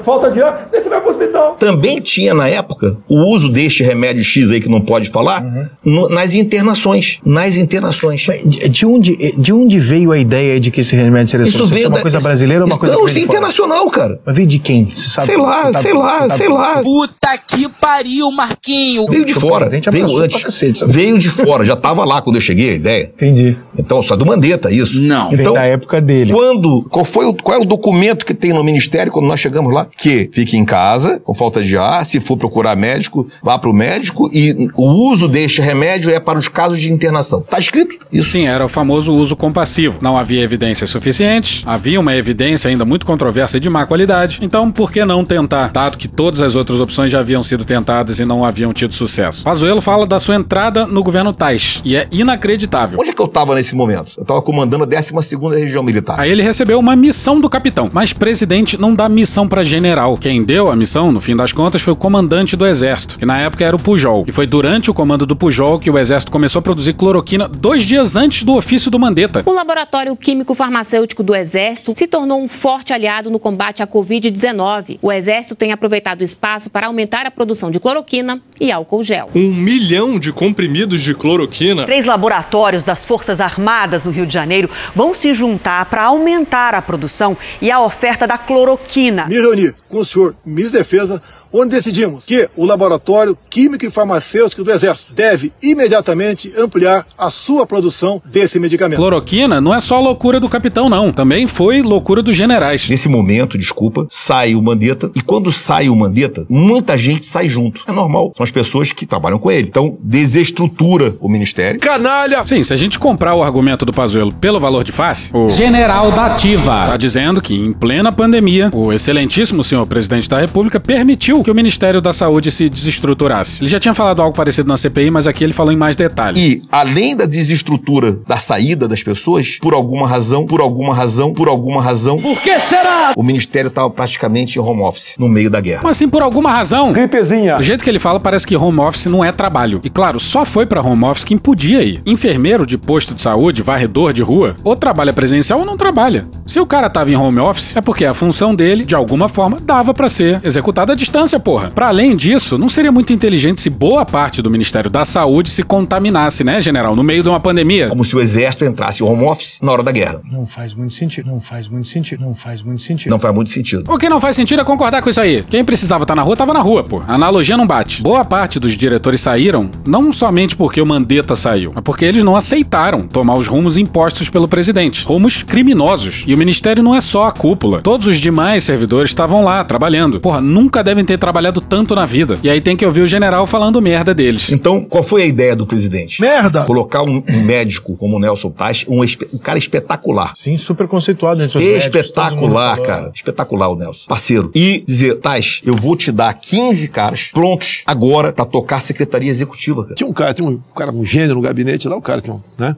[0.06, 1.56] Falta de ar, você vai pro hospital.
[1.56, 5.44] Também tinha na época o uso deste remédio X aí que não pode falar
[5.84, 7.20] no- nas internações.
[7.26, 8.22] Nas internações.
[8.46, 11.68] De de onde, de onde veio a ideia de que esse remédio seria Isso Isso
[11.68, 13.38] veio é uma da- coisa isso- brasileira ou uma coisa não, isso é de fora?
[13.38, 14.20] internacional, cara.
[14.26, 14.86] Mas veio de quem?
[14.86, 15.28] Você sabe?
[15.28, 16.82] Sei lá, tá- sei lá, tá- sei lá.
[16.82, 19.06] Puta que pariu, Marquinho.
[19.10, 19.70] Veio de fora.
[19.70, 20.44] Veio antes.
[20.44, 20.84] cacete?
[20.88, 21.66] Veio de fora.
[21.66, 23.12] Já tava lá quando eu cheguei a ideia.
[23.16, 23.58] Entendi.
[23.78, 25.00] Então, só do Mandetta, isso.
[25.00, 25.30] Não.
[25.30, 26.32] Vem Então, da época dele.
[26.34, 26.84] quando.
[26.90, 30.30] Qual, foi o, qual é o documento que tem no ministério quando nós chegamos que
[30.32, 34.68] fique em casa, com falta de ar, se for procurar médico, vá pro médico e
[34.76, 37.42] o uso deste remédio é para os casos de internação.
[37.42, 38.32] Tá escrito isso?
[38.32, 40.00] Sim, era o famoso uso compassivo.
[40.02, 44.72] Não havia evidências suficientes, havia uma evidência ainda muito controversa e de má qualidade, então
[44.72, 48.26] por que não tentar, dado que todas as outras opções já haviam sido tentadas e
[48.26, 49.44] não haviam tido sucesso?
[49.44, 53.00] Pazuello fala da sua entrada no governo Tais, e é inacreditável.
[53.00, 54.14] Onde é que eu tava nesse momento?
[54.18, 56.20] Eu tava comandando a 12ª Região Militar.
[56.20, 60.18] Aí ele recebeu uma missão do capitão, mas presidente não dá missão pra general.
[60.18, 63.40] Quem deu a missão, no fim das contas, foi o comandante do exército, que na
[63.40, 64.26] época era o Pujol.
[64.28, 67.84] E foi durante o comando do Pujol que o exército começou a produzir cloroquina dois
[67.84, 69.44] dias antes do ofício do Mandetta.
[69.46, 75.00] O Laboratório Químico Farmacêutico do Exército se tornou um forte aliado no combate à Covid-19.
[75.02, 79.30] O Exército tem aproveitado o espaço para aumentar a produção de cloroquina e álcool gel.
[79.34, 81.86] Um milhão de comprimidos de cloroquina.
[81.86, 86.82] Três laboratórios das Forças Armadas no Rio de Janeiro vão se juntar para aumentar a
[86.82, 89.26] produção e a oferta da cloroquina.
[89.28, 91.22] Me reuni com o senhor da Defesa
[91.54, 97.68] onde decidimos que o Laboratório Químico e Farmacêutico do Exército deve imediatamente ampliar a sua
[97.68, 98.98] produção desse medicamento.
[98.98, 101.12] Cloroquina não é só loucura do capitão, não.
[101.12, 102.90] Também foi loucura dos generais.
[102.90, 107.84] Nesse momento, desculpa, sai o Mandetta e quando sai o Mandetta, muita gente sai junto.
[107.88, 108.32] É normal.
[108.34, 109.68] São as pessoas que trabalham com ele.
[109.68, 111.80] Então, desestrutura o ministério.
[111.80, 112.46] Canalha!
[112.48, 116.12] Sim, se a gente comprar o argumento do Pazuello pelo valor de face, o general
[116.12, 121.43] da ativa tá dizendo que em plena pandemia, o excelentíssimo senhor presidente da República permitiu
[121.44, 123.64] que o Ministério da Saúde se desestruturasse.
[123.64, 126.42] Ele já tinha falado algo parecido na CPI, mas aqui ele falou em mais detalhes.
[126.42, 131.48] E, além da desestrutura da saída das pessoas, por alguma razão, por alguma razão, por
[131.48, 132.20] alguma razão.
[132.20, 133.14] Por que será?
[133.16, 135.82] O Ministério estava praticamente em home office, no meio da guerra.
[135.84, 136.92] Mas assim, por alguma razão.
[136.94, 137.58] Gripezinha.
[137.58, 139.82] Do jeito que ele fala, parece que home office não é trabalho.
[139.84, 142.02] E claro, só foi pra home office quem podia ir.
[142.06, 146.28] Enfermeiro de posto de saúde, varredor de rua, ou trabalha presencial ou não trabalha.
[146.46, 149.58] Se o cara tava em home office, é porque a função dele, de alguma forma,
[149.62, 151.72] dava para ser executada à distância, porra.
[151.74, 155.64] Para além disso, não seria muito inteligente se boa parte do Ministério da Saúde se
[155.64, 157.88] contaminasse, né, general, no meio de uma pandemia.
[157.88, 160.22] Como se o exército entrasse em home office na hora da guerra.
[160.32, 161.30] Não faz muito sentido.
[161.30, 162.22] Não faz muito sentido.
[162.22, 163.12] Não faz muito sentido.
[163.12, 163.92] Não faz muito sentido.
[163.92, 165.44] O que não faz sentido é concordar com isso aí.
[165.50, 167.02] Quem precisava estar na rua, tava na rua, pô.
[167.08, 168.02] A analogia não bate.
[168.02, 172.36] Boa parte dos diretores saíram, não somente porque o Mandetta saiu, mas porque eles não
[172.36, 175.06] aceitaram tomar os rumos impostos pelo presidente.
[175.06, 176.24] Rumos criminosos.
[176.28, 177.82] E o ministério não é só a cúpula.
[177.82, 180.20] Todos os demais servidores estavam lá, trabalhando.
[180.20, 182.38] Porra, nunca devem ter trabalhado tanto na vida.
[182.44, 184.52] E aí tem que ouvir o general falando merda deles.
[184.52, 186.20] Então, qual foi a ideia do presidente?
[186.20, 186.66] Merda!
[186.66, 190.34] Colocar um, um médico como o Nelson Tais, um, um cara espetacular.
[190.36, 192.86] Sim, super conceituado entre os médicos, Espetacular, falou.
[192.86, 193.12] cara.
[193.16, 194.06] Espetacular o Nelson.
[194.10, 194.52] Parceiro.
[194.54, 199.32] E dizer, Tais, eu vou te dar 15 caras prontos agora pra tocar a secretaria
[199.32, 199.96] executiva, cara.
[199.96, 202.42] Tinha um cara, tinha um cara, um gênio no gabinete lá, o cara tinha um,
[202.58, 202.76] né?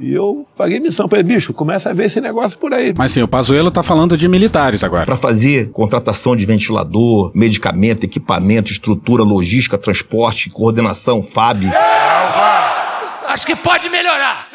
[0.00, 2.94] E eu paguei missão pra ele, bicho, começa a ver esse negócio por aí.
[2.96, 5.04] Mas sim, o Pazuello tá falando de militares agora.
[5.04, 11.64] Pra fazer contratação de ventilador, medicamento, equipamento, estrutura, logística, transporte, coordenação, FAB.
[13.26, 14.46] Acho que pode melhorar.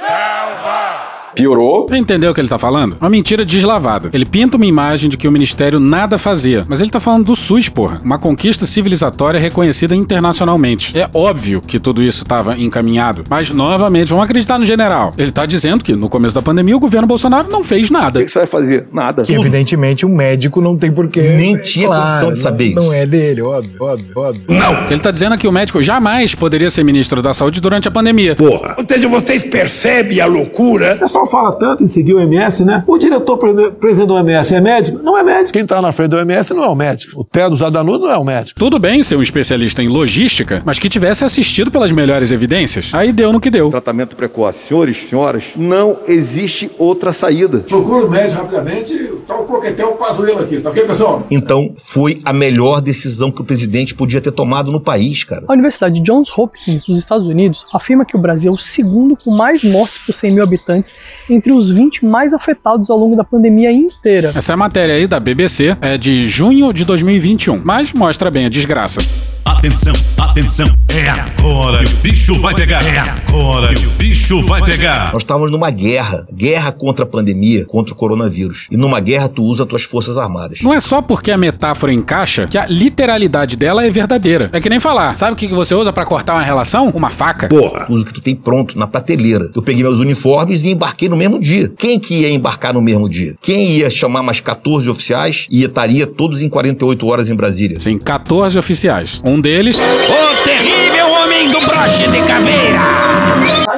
[1.35, 1.87] Piorou.
[1.87, 2.97] Você entendeu o que ele tá falando?
[2.99, 4.09] Uma mentira deslavada.
[4.13, 7.35] Ele pinta uma imagem de que o ministério nada fazia, mas ele tá falando do
[7.35, 8.01] SUS, porra.
[8.03, 10.97] Uma conquista civilizatória reconhecida internacionalmente.
[10.97, 15.13] É óbvio que tudo isso tava encaminhado, mas novamente, vamos acreditar no general.
[15.17, 18.19] Ele tá dizendo que no começo da pandemia o governo Bolsonaro não fez nada.
[18.19, 18.87] O que você vai fazer?
[18.91, 19.23] Nada.
[19.23, 21.21] Que evidentemente um médico não tem porquê.
[21.21, 22.91] Nem tinha condição de saber não, isso.
[22.91, 24.43] Não é dele, óbvio, óbvio, óbvio.
[24.49, 24.83] Não!
[24.83, 27.59] O que ele tá dizendo é que o médico jamais poderia ser ministro da saúde
[27.59, 28.35] durante a pandemia.
[28.35, 28.75] Porra.
[28.77, 30.99] Ou seja, vocês percebem a loucura?
[31.01, 32.83] O pessoal fala tanto em seguir o MS, né?
[32.87, 34.99] O diretor pre- presidente do OMS é médico?
[35.01, 35.51] Não é médico.
[35.53, 37.21] Quem tá na frente do OMS não é o médico.
[37.21, 38.59] O Tedros Adhanom não é o médico.
[38.59, 42.91] Tudo bem ser um especialista em logística, mas que tivesse assistido pelas melhores evidências.
[42.93, 43.69] Aí deu no que deu.
[43.69, 44.67] Tratamento precoce.
[44.67, 47.59] Senhores, senhoras, não existe outra saída.
[47.59, 48.93] Procura o médico rapidamente,
[49.27, 51.25] tá o coquetel Pazuello aqui, tá ok, pessoal?
[51.31, 55.43] Então, foi a melhor decisão que o presidente podia ter tomado no país, cara.
[55.47, 59.31] A Universidade Johns Hopkins dos Estados Unidos afirma que o Brasil é o segundo com
[59.31, 60.93] mais mortes por 100 mil habitantes
[61.29, 64.31] entre os 20 mais afetados ao longo da pandemia inteira.
[64.35, 69.01] Essa matéria aí da BBC é de junho de 2021, mas mostra bem a desgraça.
[69.45, 72.81] Atenção, atenção, é agora que o bicho vai pegar.
[72.85, 75.11] É agora que o bicho vai pegar.
[75.13, 76.25] Nós estávamos numa guerra.
[76.33, 78.67] Guerra contra a pandemia, contra o coronavírus.
[78.71, 80.61] E numa guerra tu usa tuas forças armadas.
[80.61, 84.49] Não é só porque a metáfora encaixa que a literalidade dela é verdadeira.
[84.53, 85.17] É que nem falar.
[85.17, 86.89] Sabe o que que você usa pra cortar uma relação?
[86.89, 87.47] Uma faca.
[87.47, 87.85] Porra.
[87.89, 89.49] Usa o que tu tem pronto na prateleira.
[89.55, 91.71] Eu peguei meus uniformes e embarquei no mesmo dia.
[91.77, 93.35] Quem que ia embarcar no mesmo dia?
[93.41, 97.79] Quem ia chamar mais 14 oficiais e estaria todos em 48 horas em Brasília?
[97.79, 99.21] Sim, 14 oficiais.
[99.23, 99.77] Um deles.
[99.79, 103.02] O terrível homem do broche de caveira.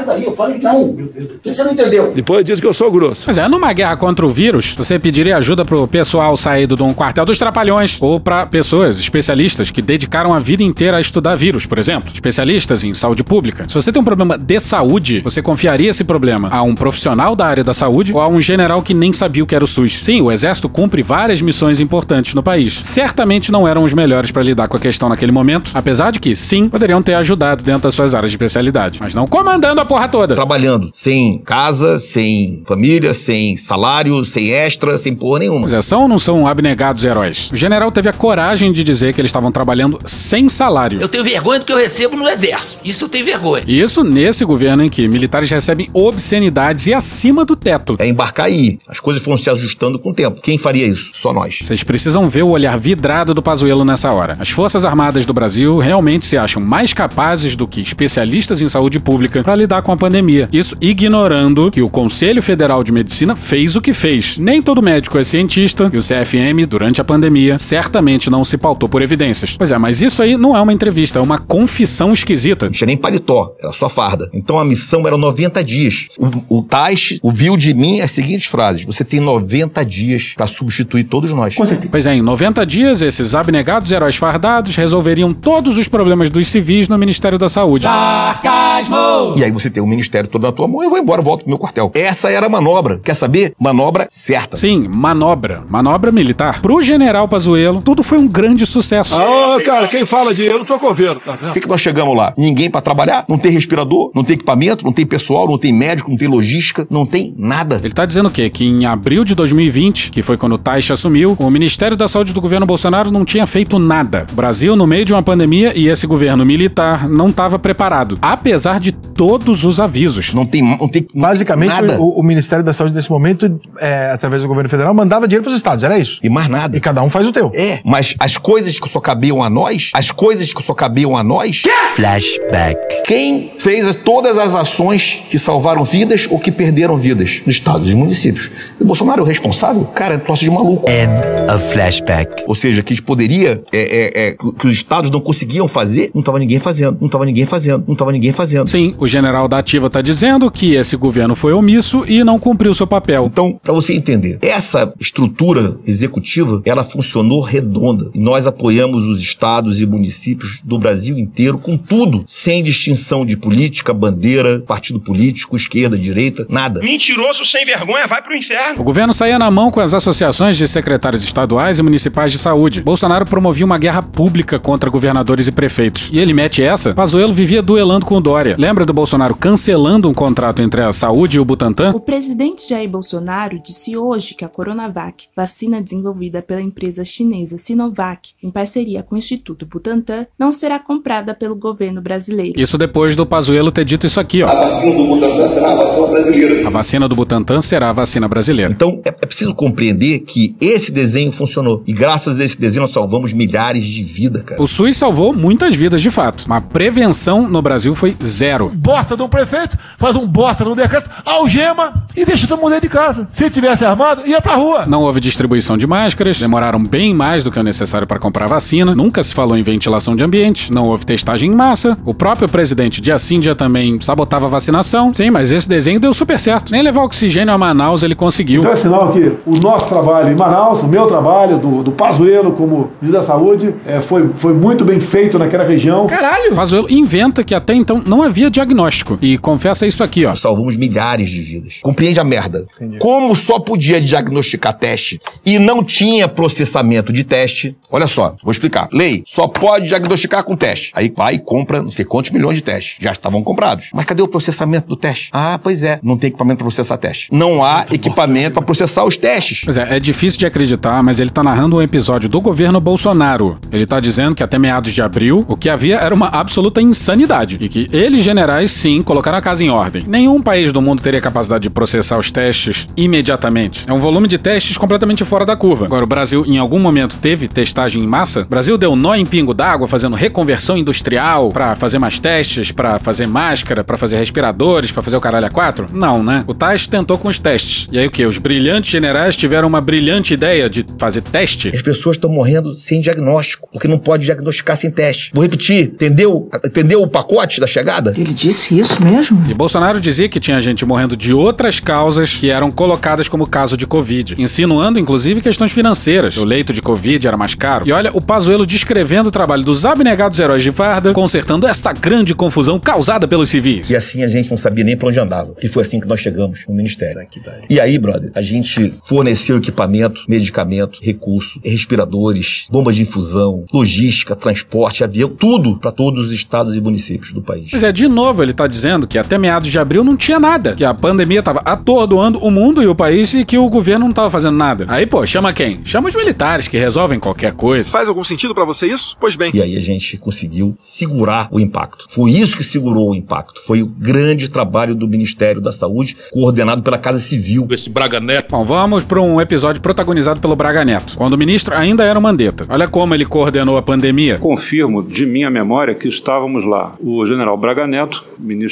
[0.05, 0.93] Daí, eu falei não.
[0.93, 2.11] Por que você não entendeu?
[2.15, 3.25] Depois diz que eu sou grosso.
[3.25, 6.93] Pois é, numa guerra contra o vírus, você pediria ajuda pro pessoal saído de um
[6.93, 11.65] quartel dos trapalhões ou pra pessoas especialistas que dedicaram a vida inteira a estudar vírus,
[11.65, 12.11] por exemplo.
[12.13, 13.65] Especialistas em saúde pública.
[13.67, 17.45] Se você tem um problema de saúde, você confiaria esse problema a um profissional da
[17.45, 20.03] área da saúde ou a um general que nem sabia o que era o SUS.
[20.03, 22.73] Sim, o exército cumpre várias missões importantes no país.
[22.83, 26.35] Certamente não eram os melhores pra lidar com a questão naquele momento, apesar de que,
[26.35, 30.09] sim, poderiam ter ajudado dentro das suas áreas de especialidade, mas não comandando a porra
[30.09, 30.35] toda.
[30.35, 35.61] Trabalhando sem casa, sem família, sem salário, sem extra, sem porra nenhuma.
[35.61, 37.49] Pois é, são ou não são abnegados heróis?
[37.51, 40.99] O general teve a coragem de dizer que eles estavam trabalhando sem salário.
[40.99, 42.77] Eu tenho vergonha do que eu recebo no exército.
[42.83, 43.63] Isso eu tenho vergonha.
[43.65, 47.95] E isso nesse governo em que militares recebem obscenidades e acima do teto.
[47.97, 48.77] É embarcar aí.
[48.87, 50.41] As coisas foram se ajustando com o tempo.
[50.41, 51.11] Quem faria isso?
[51.13, 51.59] Só nós.
[51.63, 54.35] Vocês precisam ver o olhar vidrado do Pazuello nessa hora.
[54.39, 58.99] As Forças Armadas do Brasil realmente se acham mais capazes do que especialistas em saúde
[58.99, 60.49] pública para lidar com a pandemia.
[60.51, 64.39] Isso ignorando que o Conselho Federal de Medicina fez o que fez.
[64.39, 68.89] Nem todo médico é cientista e o CFM, durante a pandemia, certamente não se pautou
[68.89, 69.55] por evidências.
[69.55, 72.65] Pois é, mas isso aí não é uma entrevista, é uma confissão esquisita.
[72.65, 74.27] Não tinha nem paletó, era só farda.
[74.33, 76.07] Então a missão era 90 dias.
[76.17, 81.03] O, o Tais ouviu de mim as seguintes frases: Você tem 90 dias para substituir
[81.03, 81.55] todos nós.
[81.91, 86.89] Pois é, em 90 dias, esses abnegados heróis fardados resolveriam todos os problemas dos civis
[86.89, 87.83] no Ministério da Saúde.
[87.83, 89.35] Sarcasmo!
[89.37, 91.49] E aí você tem o ministério todo na tua mão, eu vou embora, volto pro
[91.49, 91.91] meu quartel.
[91.93, 92.97] Essa era a manobra.
[93.03, 93.53] Quer saber?
[93.59, 94.55] Manobra certa.
[94.55, 95.63] Sim, manobra.
[95.69, 96.61] Manobra militar.
[96.61, 99.15] Pro general Pazuello, tudo foi um grande sucesso.
[99.15, 101.53] Ah, cara, quem fala de eu não tô governo, tá O vendo?
[101.53, 102.33] que, que nós chegamos lá?
[102.37, 106.09] Ninguém para trabalhar, não tem respirador, não tem equipamento, não tem pessoal, não tem médico,
[106.09, 107.81] não tem logística, não tem nada.
[107.83, 108.49] Ele tá dizendo o quê?
[108.49, 112.33] Que em abril de 2020, que foi quando o Taixa assumiu, o Ministério da Saúde
[112.33, 114.25] do governo Bolsonaro não tinha feito nada.
[114.31, 118.17] O Brasil, no meio de uma pandemia, e esse governo militar não estava preparado.
[118.21, 120.33] Apesar de todos os avisos.
[120.33, 121.99] Não tem, não tem Basicamente, nada.
[121.99, 125.49] o, o Ministério da Saúde, nesse momento, é, através do governo federal, mandava dinheiro para
[125.51, 126.19] os estados, era isso?
[126.23, 126.77] E mais nada.
[126.77, 127.51] E cada um faz o teu.
[127.53, 131.23] É, mas as coisas que só cabiam a nós, as coisas que só cabiam a
[131.23, 131.63] nós.
[131.95, 133.03] Flashback.
[133.05, 137.41] Quem fez as- todas as ações que salvaram vidas ou que perderam vidas?
[137.45, 138.51] Nos estados e municípios.
[138.79, 139.83] E o Bolsonaro é o responsável?
[139.85, 140.89] Cara, é um troço de maluco.
[140.89, 141.11] End
[141.53, 142.43] of flashback.
[142.47, 146.11] Ou seja, que a gente poderia, é, é, é, que os estados não conseguiam fazer,
[146.13, 148.69] não tava ninguém fazendo, não tava ninguém fazendo, não tava ninguém fazendo.
[148.69, 152.73] Sim, o general da Ativa tá dizendo que esse governo foi omisso e não cumpriu
[152.73, 153.29] seu papel.
[153.31, 158.09] Então, para você entender, essa estrutura executiva, ela funcionou redonda.
[158.13, 163.37] E nós apoiamos os estados e municípios do Brasil inteiro com tudo, sem distinção de
[163.37, 166.81] política, bandeira, partido político, esquerda, direita, nada.
[166.81, 168.81] Mentiroso sem vergonha, vai pro inferno.
[168.81, 172.81] O governo saía na mão com as associações de secretários estaduais e municipais de saúde.
[172.81, 176.09] Bolsonaro promovia uma guerra pública contra governadores e prefeitos.
[176.11, 178.55] E ele mete essa, Pazuello vivia duelando com o Dória.
[178.57, 181.91] Lembra do Bolsonaro cancelando um contrato entre a saúde e o Butantan?
[181.93, 188.29] O presidente Jair Bolsonaro disse hoje que a Coronavac, vacina desenvolvida pela empresa chinesa Sinovac,
[188.41, 192.59] em parceria com o Instituto Butantan, não será comprada pelo governo brasileiro.
[192.59, 194.47] Isso depois do Pazuello ter dito isso aqui, ó.
[194.47, 196.67] vacina do Butantan será a vacina brasileira.
[196.67, 198.73] A vacina do Butantan será a vacina brasileira.
[198.73, 201.83] Então, é, é preciso compreender que esse desenho funcionou.
[201.85, 204.59] E graças a esse desenho nós salvamos milhares de vidas, cara.
[204.59, 208.71] O SUS salvou muitas vidas de fato, mas a prevenção no Brasil foi zero.
[208.73, 212.93] Bosta um prefeito, faz um bosta no decreto, algema e deixa todo mundo dentro de
[212.93, 213.27] casa.
[213.33, 214.85] Se tivesse armado, ia pra rua.
[214.85, 218.95] Não houve distribuição de máscaras, demoraram bem mais do que o necessário para comprar vacina,
[218.95, 221.97] nunca se falou em ventilação de ambiente, não houve testagem em massa.
[222.05, 225.13] O próprio presidente dia sim dia também sabotava a vacinação.
[225.13, 226.71] Sim, mas esse desenho deu super certo.
[226.71, 228.61] Nem levar oxigênio a Manaus ele conseguiu.
[228.61, 232.51] Então é sinal que o nosso trabalho em Manaus, o meu trabalho, do, do Pazuello
[232.53, 236.07] como ministro da Saúde, é, foi, foi muito bem feito naquela região.
[236.07, 236.55] Caralho!
[236.55, 240.29] Pazuello inventa que até então não havia diagnóstico e confessa isso aqui, ó.
[240.29, 241.79] Nós salvamos milhares de vidas.
[241.81, 242.65] Compreende a merda.
[242.99, 248.87] Como só podia diagnosticar teste e não tinha processamento de teste, olha só, vou explicar.
[248.91, 250.91] Lei, só pode diagnosticar com teste.
[250.95, 252.97] Aí vai e compra não sei quantos milhões de testes.
[252.99, 253.89] Já estavam comprados.
[253.93, 255.29] Mas cadê o processamento do teste?
[255.31, 257.29] Ah, pois é, não tem equipamento para processar teste.
[257.31, 259.61] Não há equipamento para processar os testes.
[259.63, 263.57] Pois é, é difícil de acreditar, mas ele tá narrando um episódio do governo Bolsonaro.
[263.71, 267.57] Ele tá dizendo que até meados de abril, o que havia era uma absoluta insanidade.
[267.59, 270.03] E que eles, generais, sim, colocaram a casa em ordem.
[270.07, 273.85] Nenhum país do mundo teria capacidade de processar os testes imediatamente.
[273.87, 275.85] É um volume de testes completamente fora da curva.
[275.85, 278.41] Agora, o Brasil, em algum momento, teve testagem em massa?
[278.41, 282.99] O Brasil deu nó em pingo d'água, fazendo reconversão industrial pra fazer mais testes, pra
[282.99, 285.87] fazer máscara, pra fazer respiradores, pra fazer o caralho a quatro?
[285.93, 286.43] Não, né?
[286.47, 287.87] O Tais tentou com os testes.
[287.91, 288.25] E aí o que?
[288.25, 291.69] Os brilhantes generais tiveram uma brilhante ideia de fazer teste?
[291.73, 295.31] As pessoas estão morrendo sem diagnóstico, porque não pode diagnosticar sem teste.
[295.33, 296.49] Vou repetir, entendeu?
[296.65, 298.13] Entendeu o pacote da chegada?
[298.17, 298.94] Ele disse isso?
[298.95, 299.43] Isso mesmo?
[299.49, 303.75] E Bolsonaro dizia que tinha gente morrendo de outras causas que eram colocadas como caso
[303.75, 306.37] de Covid, insinuando inclusive questões financeiras.
[306.37, 307.87] O leito de Covid era mais caro.
[307.87, 312.33] E olha o Pazuello descrevendo o trabalho dos abnegados heróis de farda, consertando esta grande
[312.33, 313.89] confusão causada pelos civis.
[313.89, 315.53] E assim a gente não sabia nem pra onde andava.
[315.61, 317.25] E foi assim que nós chegamos no Ministério.
[317.69, 325.03] E aí, brother, a gente forneceu equipamento, medicamento, recurso, respiradores, bombas de infusão, logística, transporte,
[325.03, 327.71] avião, tudo para todos os estados e municípios do país.
[327.71, 330.75] Pois é, de novo ele tá dizendo que até meados de abril não tinha nada,
[330.75, 334.13] que a pandemia tava atordoando o mundo e o país e que o governo não
[334.13, 334.85] tava fazendo nada.
[334.87, 335.79] Aí, pô, chama quem?
[335.83, 337.89] Chama os militares que resolvem qualquer coisa.
[337.89, 339.17] Faz algum sentido para você isso?
[339.19, 339.51] Pois bem.
[339.53, 342.05] E aí a gente conseguiu segurar o impacto.
[342.09, 343.63] Foi isso que segurou o impacto.
[343.65, 347.67] Foi o grande trabalho do Ministério da Saúde, coordenado pela Casa Civil.
[347.71, 348.51] Esse Braga Neto.
[348.51, 352.21] Bom, vamos para um episódio protagonizado pelo Braga Neto, quando o ministro ainda era o
[352.21, 352.65] Mandetta.
[352.69, 354.37] Olha como ele coordenou a pandemia.
[354.37, 356.95] Confirmo de minha memória que estávamos lá.
[356.99, 358.23] O general Braga Neto,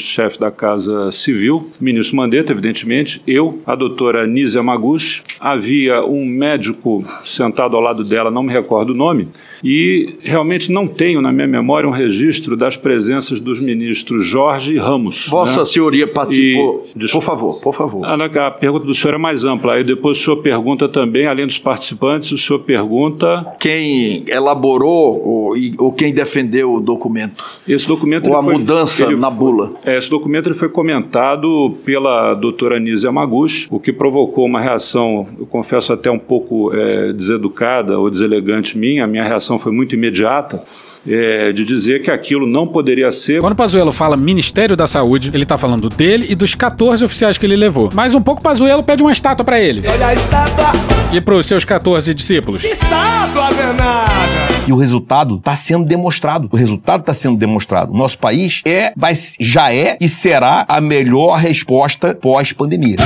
[0.03, 7.03] ministro-chefe da Casa Civil, ministro Mandetta, evidentemente, eu, a doutora Nízia Maguchi, havia um médico
[7.23, 9.29] sentado ao lado dela, não me recordo o nome,
[9.63, 14.77] e realmente não tenho na minha memória um registro das presenças dos ministros Jorge e
[14.77, 15.27] Ramos.
[15.29, 15.65] Vossa né?
[15.65, 16.83] Senhoria participou.
[16.95, 18.05] E- Por favor, por favor.
[18.05, 19.75] Ah, não, A pergunta do senhor é mais ampla.
[19.75, 23.55] Aí depois o senhor pergunta também, além dos participantes, o senhor pergunta.
[23.59, 27.45] Quem elaborou ou, ou quem defendeu o documento?
[27.67, 29.71] Esse documento Ou a foi- mudança na foi- bula?
[29.85, 35.27] É, esse documento ele foi comentado pela doutora Anísia Maguchi, o que provocou uma reação,
[35.39, 39.03] eu confesso até um pouco é, deseducada ou deselegante minha.
[39.03, 40.63] A minha reação foi muito imediata.
[41.05, 43.41] é, de dizer que aquilo não poderia ser.
[43.41, 47.37] Quando o Pazuello fala Ministério da Saúde, ele tá falando dele e dos 14 oficiais
[47.37, 47.89] que ele levou.
[47.93, 49.83] Mas um pouco o Pazuello pede uma estátua pra ele.
[49.85, 50.71] Olha a estátua!
[51.11, 52.63] E pros seus 14 discípulos.
[52.63, 54.32] Estátua danada!
[54.65, 56.47] E o resultado está sendo demonstrado.
[56.51, 57.93] O resultado está sendo demonstrado.
[57.93, 62.97] Nosso país é, vai, já é e será a melhor resposta pós-pandemia.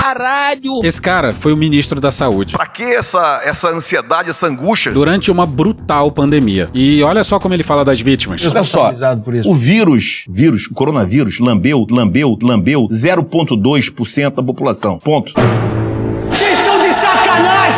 [0.00, 0.80] Caralho!
[0.82, 2.54] Esse cara foi o ministro da Saúde.
[2.54, 4.90] Pra que essa, essa ansiedade, essa angústia?
[4.90, 6.68] Durante uma brutal pandemia.
[6.72, 8.44] E olha só como ele fala das vítimas.
[8.44, 8.90] Olha só,
[9.44, 14.98] o vírus, vírus, o coronavírus, lambeu, lambeu, lambeu 0,2% da população.
[14.98, 15.34] Ponto.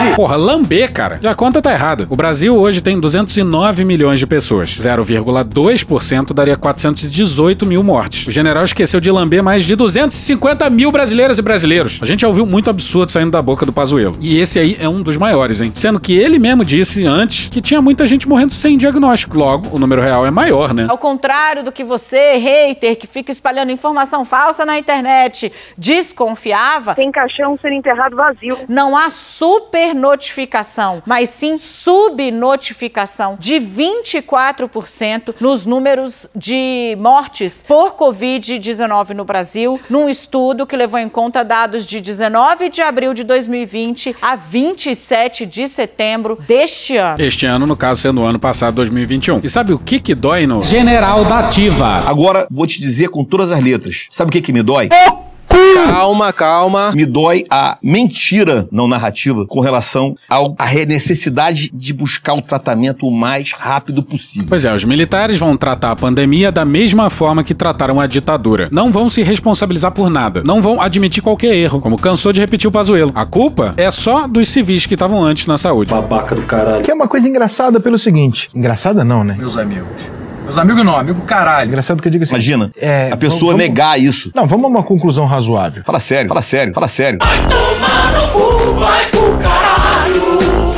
[0.01, 0.15] Sacanagem!
[0.17, 1.19] Porra, lamber, cara.
[1.23, 2.07] E a conta tá errada.
[2.09, 4.71] O Brasil hoje tem 209 milhões de pessoas.
[4.79, 8.27] 0,2% daria 418 mil mortes.
[8.27, 12.01] O general esqueceu de lamber mais de 250 mil brasileiras e brasileiros.
[12.03, 14.17] A gente já ouviu muito absurdo saindo da boca do Pazuello.
[14.21, 15.73] E esse aí é um dos maiores, hein?
[15.75, 19.39] Sendo que ele mesmo disse antes que tinha muita gente morrendo sem diagnóstico.
[19.39, 20.87] Logo, o número real é maior, né?
[20.89, 26.95] Ao contrário do que você, hater, que fica espalhando informação falsa na internet, desconfiava.
[26.95, 28.59] Tem caixão sendo enterrado vazio.
[28.69, 39.11] Não há super notificação, mas sim subnotificação de 24% nos números de mortes por Covid-19
[39.11, 44.17] no Brasil, num estudo que levou em conta dados de 19 de abril de 2020
[44.21, 47.21] a 27 de setembro deste ano.
[47.21, 49.41] Este ano, no caso, sendo o ano passado, 2021.
[49.43, 52.05] E sabe o que que dói no General da Ativa?
[52.07, 54.07] Agora, vou te dizer com todas as letras.
[54.11, 54.89] Sabe o que que me dói?
[55.75, 56.93] Calma, calma.
[56.93, 63.07] Me dói a mentira não narrativa com relação ao- à necessidade de buscar o tratamento
[63.07, 64.47] o mais rápido possível.
[64.49, 68.69] Pois é, os militares vão tratar a pandemia da mesma forma que trataram a ditadura.
[68.71, 70.43] Não vão se responsabilizar por nada.
[70.45, 73.13] Não vão admitir qualquer erro, como cansou de repetir o Pazuello.
[73.15, 75.91] A culpa é só dos civis que estavam antes na saúde.
[75.91, 76.83] Babaca do caralho.
[76.83, 78.49] Que é uma coisa engraçada pelo seguinte.
[78.55, 79.35] Engraçada não, né?
[79.39, 80.20] Meus amigos.
[80.45, 81.69] Meus amigos não, amigo caralho.
[81.69, 82.35] Engraçado que eu digo assim.
[82.35, 84.31] Imagina, é, a pessoa vamos- negar isso.
[84.35, 85.83] Não, vamos a uma conclusão razoável.
[85.85, 87.19] Fala sério, fala sério, fala sério.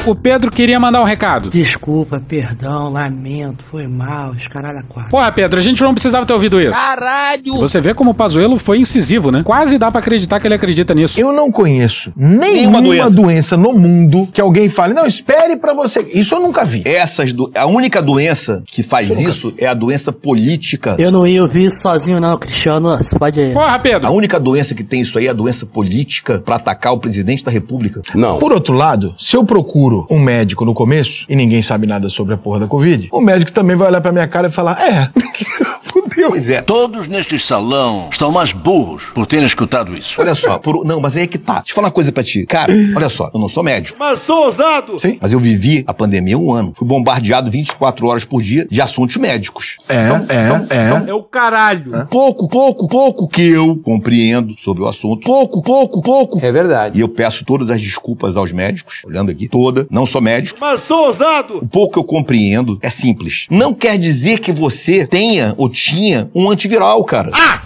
[0.04, 1.48] O Pedro queria mandar um recado.
[1.48, 5.10] Desculpa, perdão, lamento, foi mal, os caralho a quatro.
[5.12, 6.72] Porra, Pedro, a gente não precisava ter ouvido isso.
[6.72, 7.54] Caralho!
[7.58, 9.42] Você vê como o Pazuello foi incisivo, né?
[9.44, 11.20] Quase dá pra acreditar que ele acredita nisso.
[11.20, 12.82] Eu não conheço nenhuma,
[13.12, 13.56] doença.
[13.56, 16.04] no mundo que alguém fale, não, espere pra você.
[16.12, 16.82] Isso eu nunca vi.
[16.84, 17.52] Essas do...
[17.54, 20.96] A única doença que faz isso é a doença política.
[20.98, 22.96] Eu não ia ouvir isso sozinho, não, Cristiano.
[22.96, 23.52] Você pode.
[23.52, 24.08] Porra, Pedro!
[24.08, 27.44] A única doença que tem isso aí é a doença política pra atacar o presidente
[27.44, 28.02] da república.
[28.16, 28.38] Não.
[28.40, 32.34] Por outro lado, se eu procuro um médico no começo e ninguém sabe nada sobre
[32.34, 35.08] a porra da Covid, o médico também vai olhar pra minha cara e falar: É,
[36.02, 36.30] fudeu.
[36.30, 36.62] Pois é.
[36.62, 40.20] Todos neste salão estão mais burros por terem escutado isso.
[40.20, 41.54] Olha só, por- não, mas aí é que tá.
[41.60, 42.46] Deixa eu falar uma coisa pra ti.
[42.46, 43.96] Cara, olha só, eu não sou médico.
[43.98, 44.98] Mas sou ousado!
[44.98, 45.18] Sim.
[45.20, 46.72] Mas eu vivi a pandemia um ano.
[46.76, 49.76] Fui bombardeado 24 horas por dia de assuntos médicos.
[49.88, 50.86] É, Então, é, então, é.
[50.86, 52.06] então, É o caralho.
[52.10, 55.20] pouco, pouco, pouco que eu compreendo sobre o assunto.
[55.24, 56.38] Pouco, pouco, pouco.
[56.44, 56.98] É verdade.
[56.98, 59.86] E eu peço todas as desculpas aos médicos, olhando aqui, toda.
[59.90, 60.58] Não sou médico.
[60.60, 61.58] Mas sou ousado!
[61.58, 63.46] O pouco que eu compreendo é simples.
[63.50, 65.91] Não quer dizer que você tenha ou tinha
[66.34, 67.30] um antiviral, cara.
[67.32, 67.60] Ah,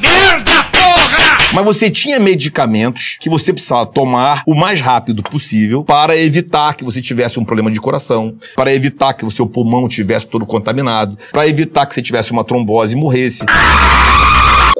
[0.00, 1.38] merda, porra!
[1.52, 6.84] Mas você tinha medicamentos que você precisava tomar o mais rápido possível para evitar que
[6.84, 11.16] você tivesse um problema de coração, para evitar que o seu pulmão tivesse todo contaminado,
[11.30, 13.44] para evitar que você tivesse uma trombose e morresse.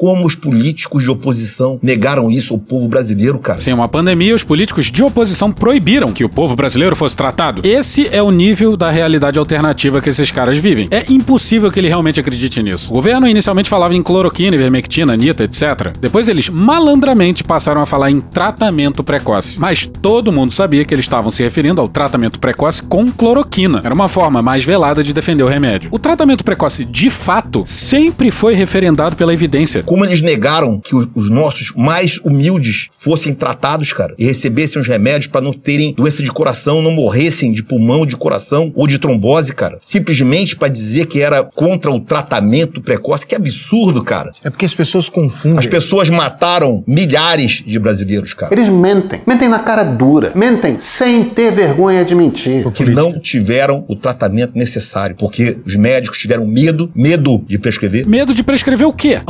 [0.03, 3.57] Como os políticos de oposição negaram isso ao povo brasileiro, cara?
[3.59, 7.61] Sem uma pandemia, os políticos de oposição proibiram que o povo brasileiro fosse tratado.
[7.63, 10.89] Esse é o nível da realidade alternativa que esses caras vivem.
[10.91, 12.91] É impossível que ele realmente acredite nisso.
[12.91, 15.95] O governo inicialmente falava em cloroquina, ivermectina, anita, etc.
[15.97, 19.57] Depois eles malandramente passaram a falar em tratamento precoce.
[19.57, 23.79] Mas todo mundo sabia que eles estavam se referindo ao tratamento precoce com cloroquina.
[23.81, 25.89] Era uma forma mais velada de defender o remédio.
[25.93, 29.81] O tratamento precoce, de fato, sempre foi referendado pela evidência.
[29.93, 34.87] Como eles negaram que os, os nossos mais humildes fossem tratados, cara, e recebessem os
[34.87, 38.97] remédios para não terem doença de coração, não morressem de pulmão, de coração ou de
[38.97, 39.77] trombose, cara.
[39.83, 43.27] Simplesmente para dizer que era contra o tratamento precoce.
[43.27, 44.31] Que absurdo, cara.
[44.43, 45.59] É porque as pessoas confundem.
[45.59, 48.51] As pessoas mataram milhares de brasileiros, cara.
[48.51, 49.21] Eles mentem.
[49.27, 50.31] Mentem na cara dura.
[50.33, 52.63] Mentem sem ter vergonha de mentir.
[52.63, 55.15] Porque não tiveram o tratamento necessário.
[55.15, 58.07] Porque os médicos tiveram medo, medo de prescrever.
[58.07, 59.21] Medo de prescrever o quê?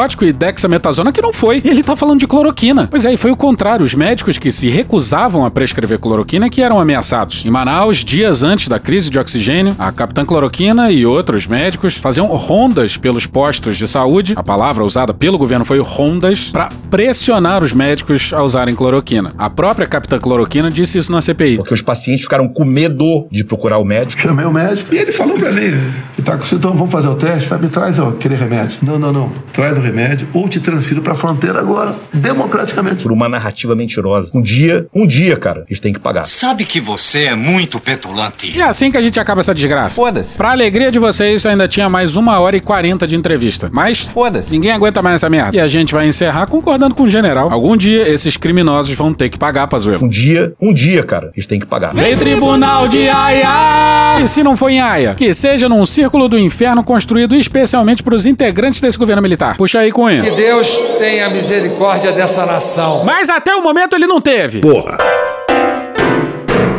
[0.00, 1.60] Antitrombótico e dexametasona que não foi.
[1.64, 2.88] Ele tá falando de cloroquina.
[2.90, 3.84] Pois é, e foi o contrário.
[3.84, 7.44] Os médicos que se recusavam a prescrever cloroquina que eram ameaçados.
[7.44, 12.26] Em Manaus, dias antes da crise de oxigênio, a Capitã Cloroquina e outros médicos faziam
[12.28, 14.32] rondas pelos postos de saúde.
[14.36, 19.32] A palavra usada pelo governo foi rondas para pressionar os médicos a usarem cloroquina.
[19.36, 21.56] A própria Capitã Cloroquina disse isso na CPI.
[21.56, 24.22] Porque os pacientes ficaram com medo de procurar o médico.
[24.22, 25.72] Chamei o médico e ele falou pra mim
[26.16, 28.78] que tá com sintoma, vamos fazer o teste, vai, me traz ó, aquele remédio.
[28.82, 29.32] Não, não, não.
[29.52, 33.02] Traz o remédio ou te transfiro pra fronteira agora, democraticamente.
[33.02, 34.30] Por uma narrativa mentirosa.
[34.34, 36.26] Um dia, um dia, cara, eles têm que pagar.
[36.26, 38.52] Sabe que você é muito petulante.
[38.54, 39.94] E é assim que a gente acaba essa desgraça.
[39.94, 40.36] Foda-se.
[40.36, 43.70] Pra alegria de vocês, ainda tinha mais uma hora e quarenta de entrevista.
[43.72, 44.52] Mas, foda-se.
[44.52, 45.56] Ninguém aguenta mais essa merda.
[45.56, 47.50] E a gente vai encerrar concordando com o general.
[47.50, 50.04] Algum dia, esses criminosos vão ter que pagar, Pazuello.
[50.04, 51.94] Um dia, um dia, cara, eles têm que pagar.
[51.94, 54.20] Vem tribunal de Aia!
[54.22, 58.14] E se não for em Aia, que seja num círculo do inferno construído especialmente para
[58.14, 59.56] os integrantes desse governo militar.
[59.70, 60.20] Puxa aí, Cunha.
[60.20, 63.04] Que Deus tenha misericórdia dessa nação.
[63.04, 64.60] Mas até o momento ele não teve.
[64.60, 64.98] Porra.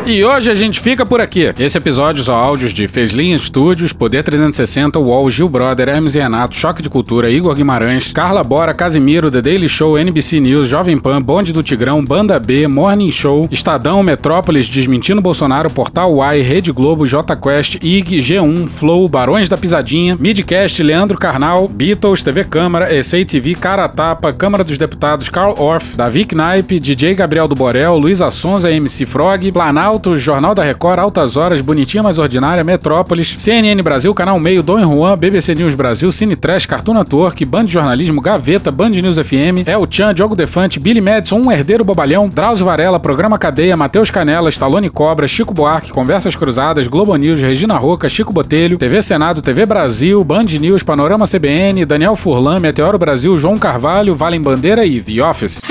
[0.04, 1.54] E hoje a gente fica por aqui.
[1.60, 6.56] Esse episódio são áudios de Fezlinha Studios, Poder 360, UOL, Gil Brother, Hermes e Renato,
[6.56, 11.22] Choque de Cultura, Igor Guimarães, Carla Bora, Casimiro, The Daily Show, NBC News, Jovem Pan,
[11.22, 17.06] Bonde do Tigrão, Banda B, Morning Show, Estadão, Metrópolis, Desmentindo Bolsonaro, Portal Y, Rede Globo,
[17.06, 23.24] J Quest, IG, G1, Flow, Barões da Pisadinha, Midcast, Leandro Carnal, Beatles, TV Câmara, ESEI
[23.24, 28.20] TV, Cara Tapa, Câmara dos Deputados, Carl Orff, Davi Knipe, DJ Gabriel do Borel, Luiz
[28.20, 34.14] Assonza, MC Frog, Planalto, Jornal da Record, Altas Horas, Bonitinha Mais Ordinária, Metrópolis, CNN Brasil,
[34.14, 38.72] Canal Meio, Dom Juan, BBC News Brasil, Cine Trash, Cartoon Network, Band de Jornalismo, Gaveta,
[38.72, 43.38] Band News FM, El Chan, Diogo Defante, Billy Madison, Um Herdeiro Bobalhão, Drauzio Varela, Programa
[43.38, 48.78] Cadeia, Matheus Canela, Stallone Cobra, Chico Buarque, Conversas Cruzadas, Globo News, Regina Roca, Chico Botelho,
[48.78, 54.42] TV Senado, TV Brasil, Band News, Panorama CBN, Daniel Furlan, Meteoro Brasil, João Carvalho, Valem
[54.42, 55.62] Bandeira e The Office.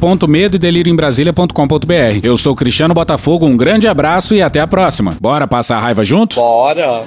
[0.00, 2.20] loja.medoedelirioembrasilha.com.br.
[2.22, 5.16] Eu sou Cristiano Botafogo, um grande abraço e até a próxima.
[5.20, 6.36] Bora passar a raiva junto?
[6.36, 7.04] Bora!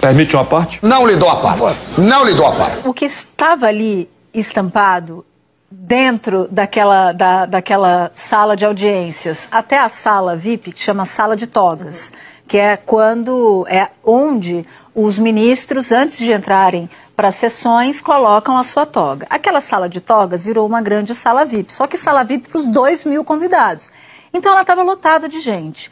[0.00, 0.80] Permite uma parte?
[0.82, 1.78] Não lhe dou a parte.
[1.96, 2.88] Não lhe dou a parte.
[2.88, 5.24] O que estava ali estampado
[5.70, 11.46] dentro daquela, da, daquela sala de audiências, até a sala VIP, que chama sala de
[11.46, 12.12] togas,
[12.46, 16.88] que é quando é onde os ministros, antes de entrarem
[17.18, 19.26] para sessões, colocam a sua toga.
[19.28, 22.68] Aquela sala de togas virou uma grande sala VIP, só que sala VIP para os
[22.68, 23.90] dois mil convidados.
[24.32, 25.90] Então ela estava lotada de gente.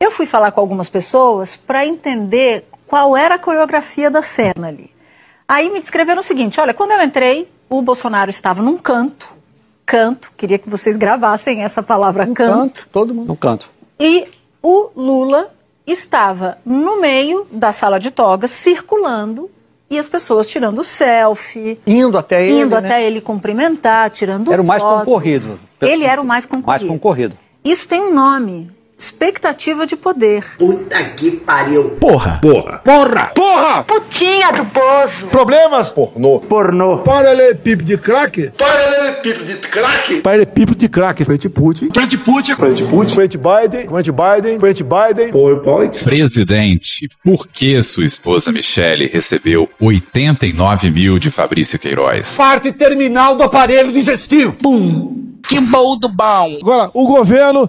[0.00, 4.90] Eu fui falar com algumas pessoas para entender qual era a coreografia da cena ali.
[5.46, 9.28] Aí me descreveram o seguinte: olha, quando eu entrei, o Bolsonaro estava num canto,
[9.86, 12.36] canto, queria que vocês gravassem essa palavra canto.
[12.36, 13.28] Canto, todo mundo.
[13.28, 13.70] No canto.
[14.00, 14.26] E
[14.60, 15.54] o Lula
[15.86, 19.48] estava no meio da sala de togas, circulando,
[19.90, 21.78] e as pessoas tirando selfie.
[21.86, 22.60] Indo até ele.
[22.62, 22.88] Indo né?
[22.88, 24.98] até ele cumprimentar, tirando Era o mais foto.
[25.00, 25.58] concorrido.
[25.80, 26.88] Ele era o mais Mais concorrido.
[26.88, 27.38] concorrido.
[27.64, 30.44] Isso tem um nome: expectativa de poder.
[30.56, 31.90] Puta que pariu.
[32.00, 32.38] Porra.
[32.40, 32.78] Porra.
[32.78, 33.26] Porra.
[33.34, 33.84] Porra.
[33.84, 35.26] Putinha do poço.
[35.30, 35.90] Problemas?
[35.90, 36.40] Pornô.
[36.40, 36.98] Pornô.
[36.98, 38.52] Paralelepípedo de craque?
[38.56, 40.20] Paralelepípedo de craque?
[40.20, 41.24] Paralelepípedo de craque.
[41.24, 41.90] Frente Putin.
[41.92, 42.54] Frente Putin.
[42.54, 43.14] Frente Putin.
[43.14, 43.88] Frente Biden.
[43.88, 44.60] Frente Biden.
[44.60, 45.32] Frente Biden.
[45.32, 46.04] PowerPoint.
[46.04, 52.36] Presidente, por que sua esposa Michele recebeu 89 mil de Fabrício Queiroz?
[52.36, 54.52] Parte terminal do aparelho digestivo.
[54.52, 55.24] Pum.
[55.46, 56.58] Que bom do bom.
[56.62, 57.68] Agora, o governo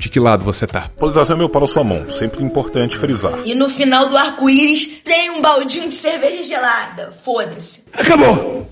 [0.00, 0.88] De que lado você tá?
[0.98, 2.10] Polarização é meu para a sua mão.
[2.10, 3.38] Sempre importante frisar.
[3.44, 7.12] E no final do arco-íris tem um baldinho de cerveja gelada.
[7.22, 7.84] Foda-se.
[7.92, 8.69] Acabou.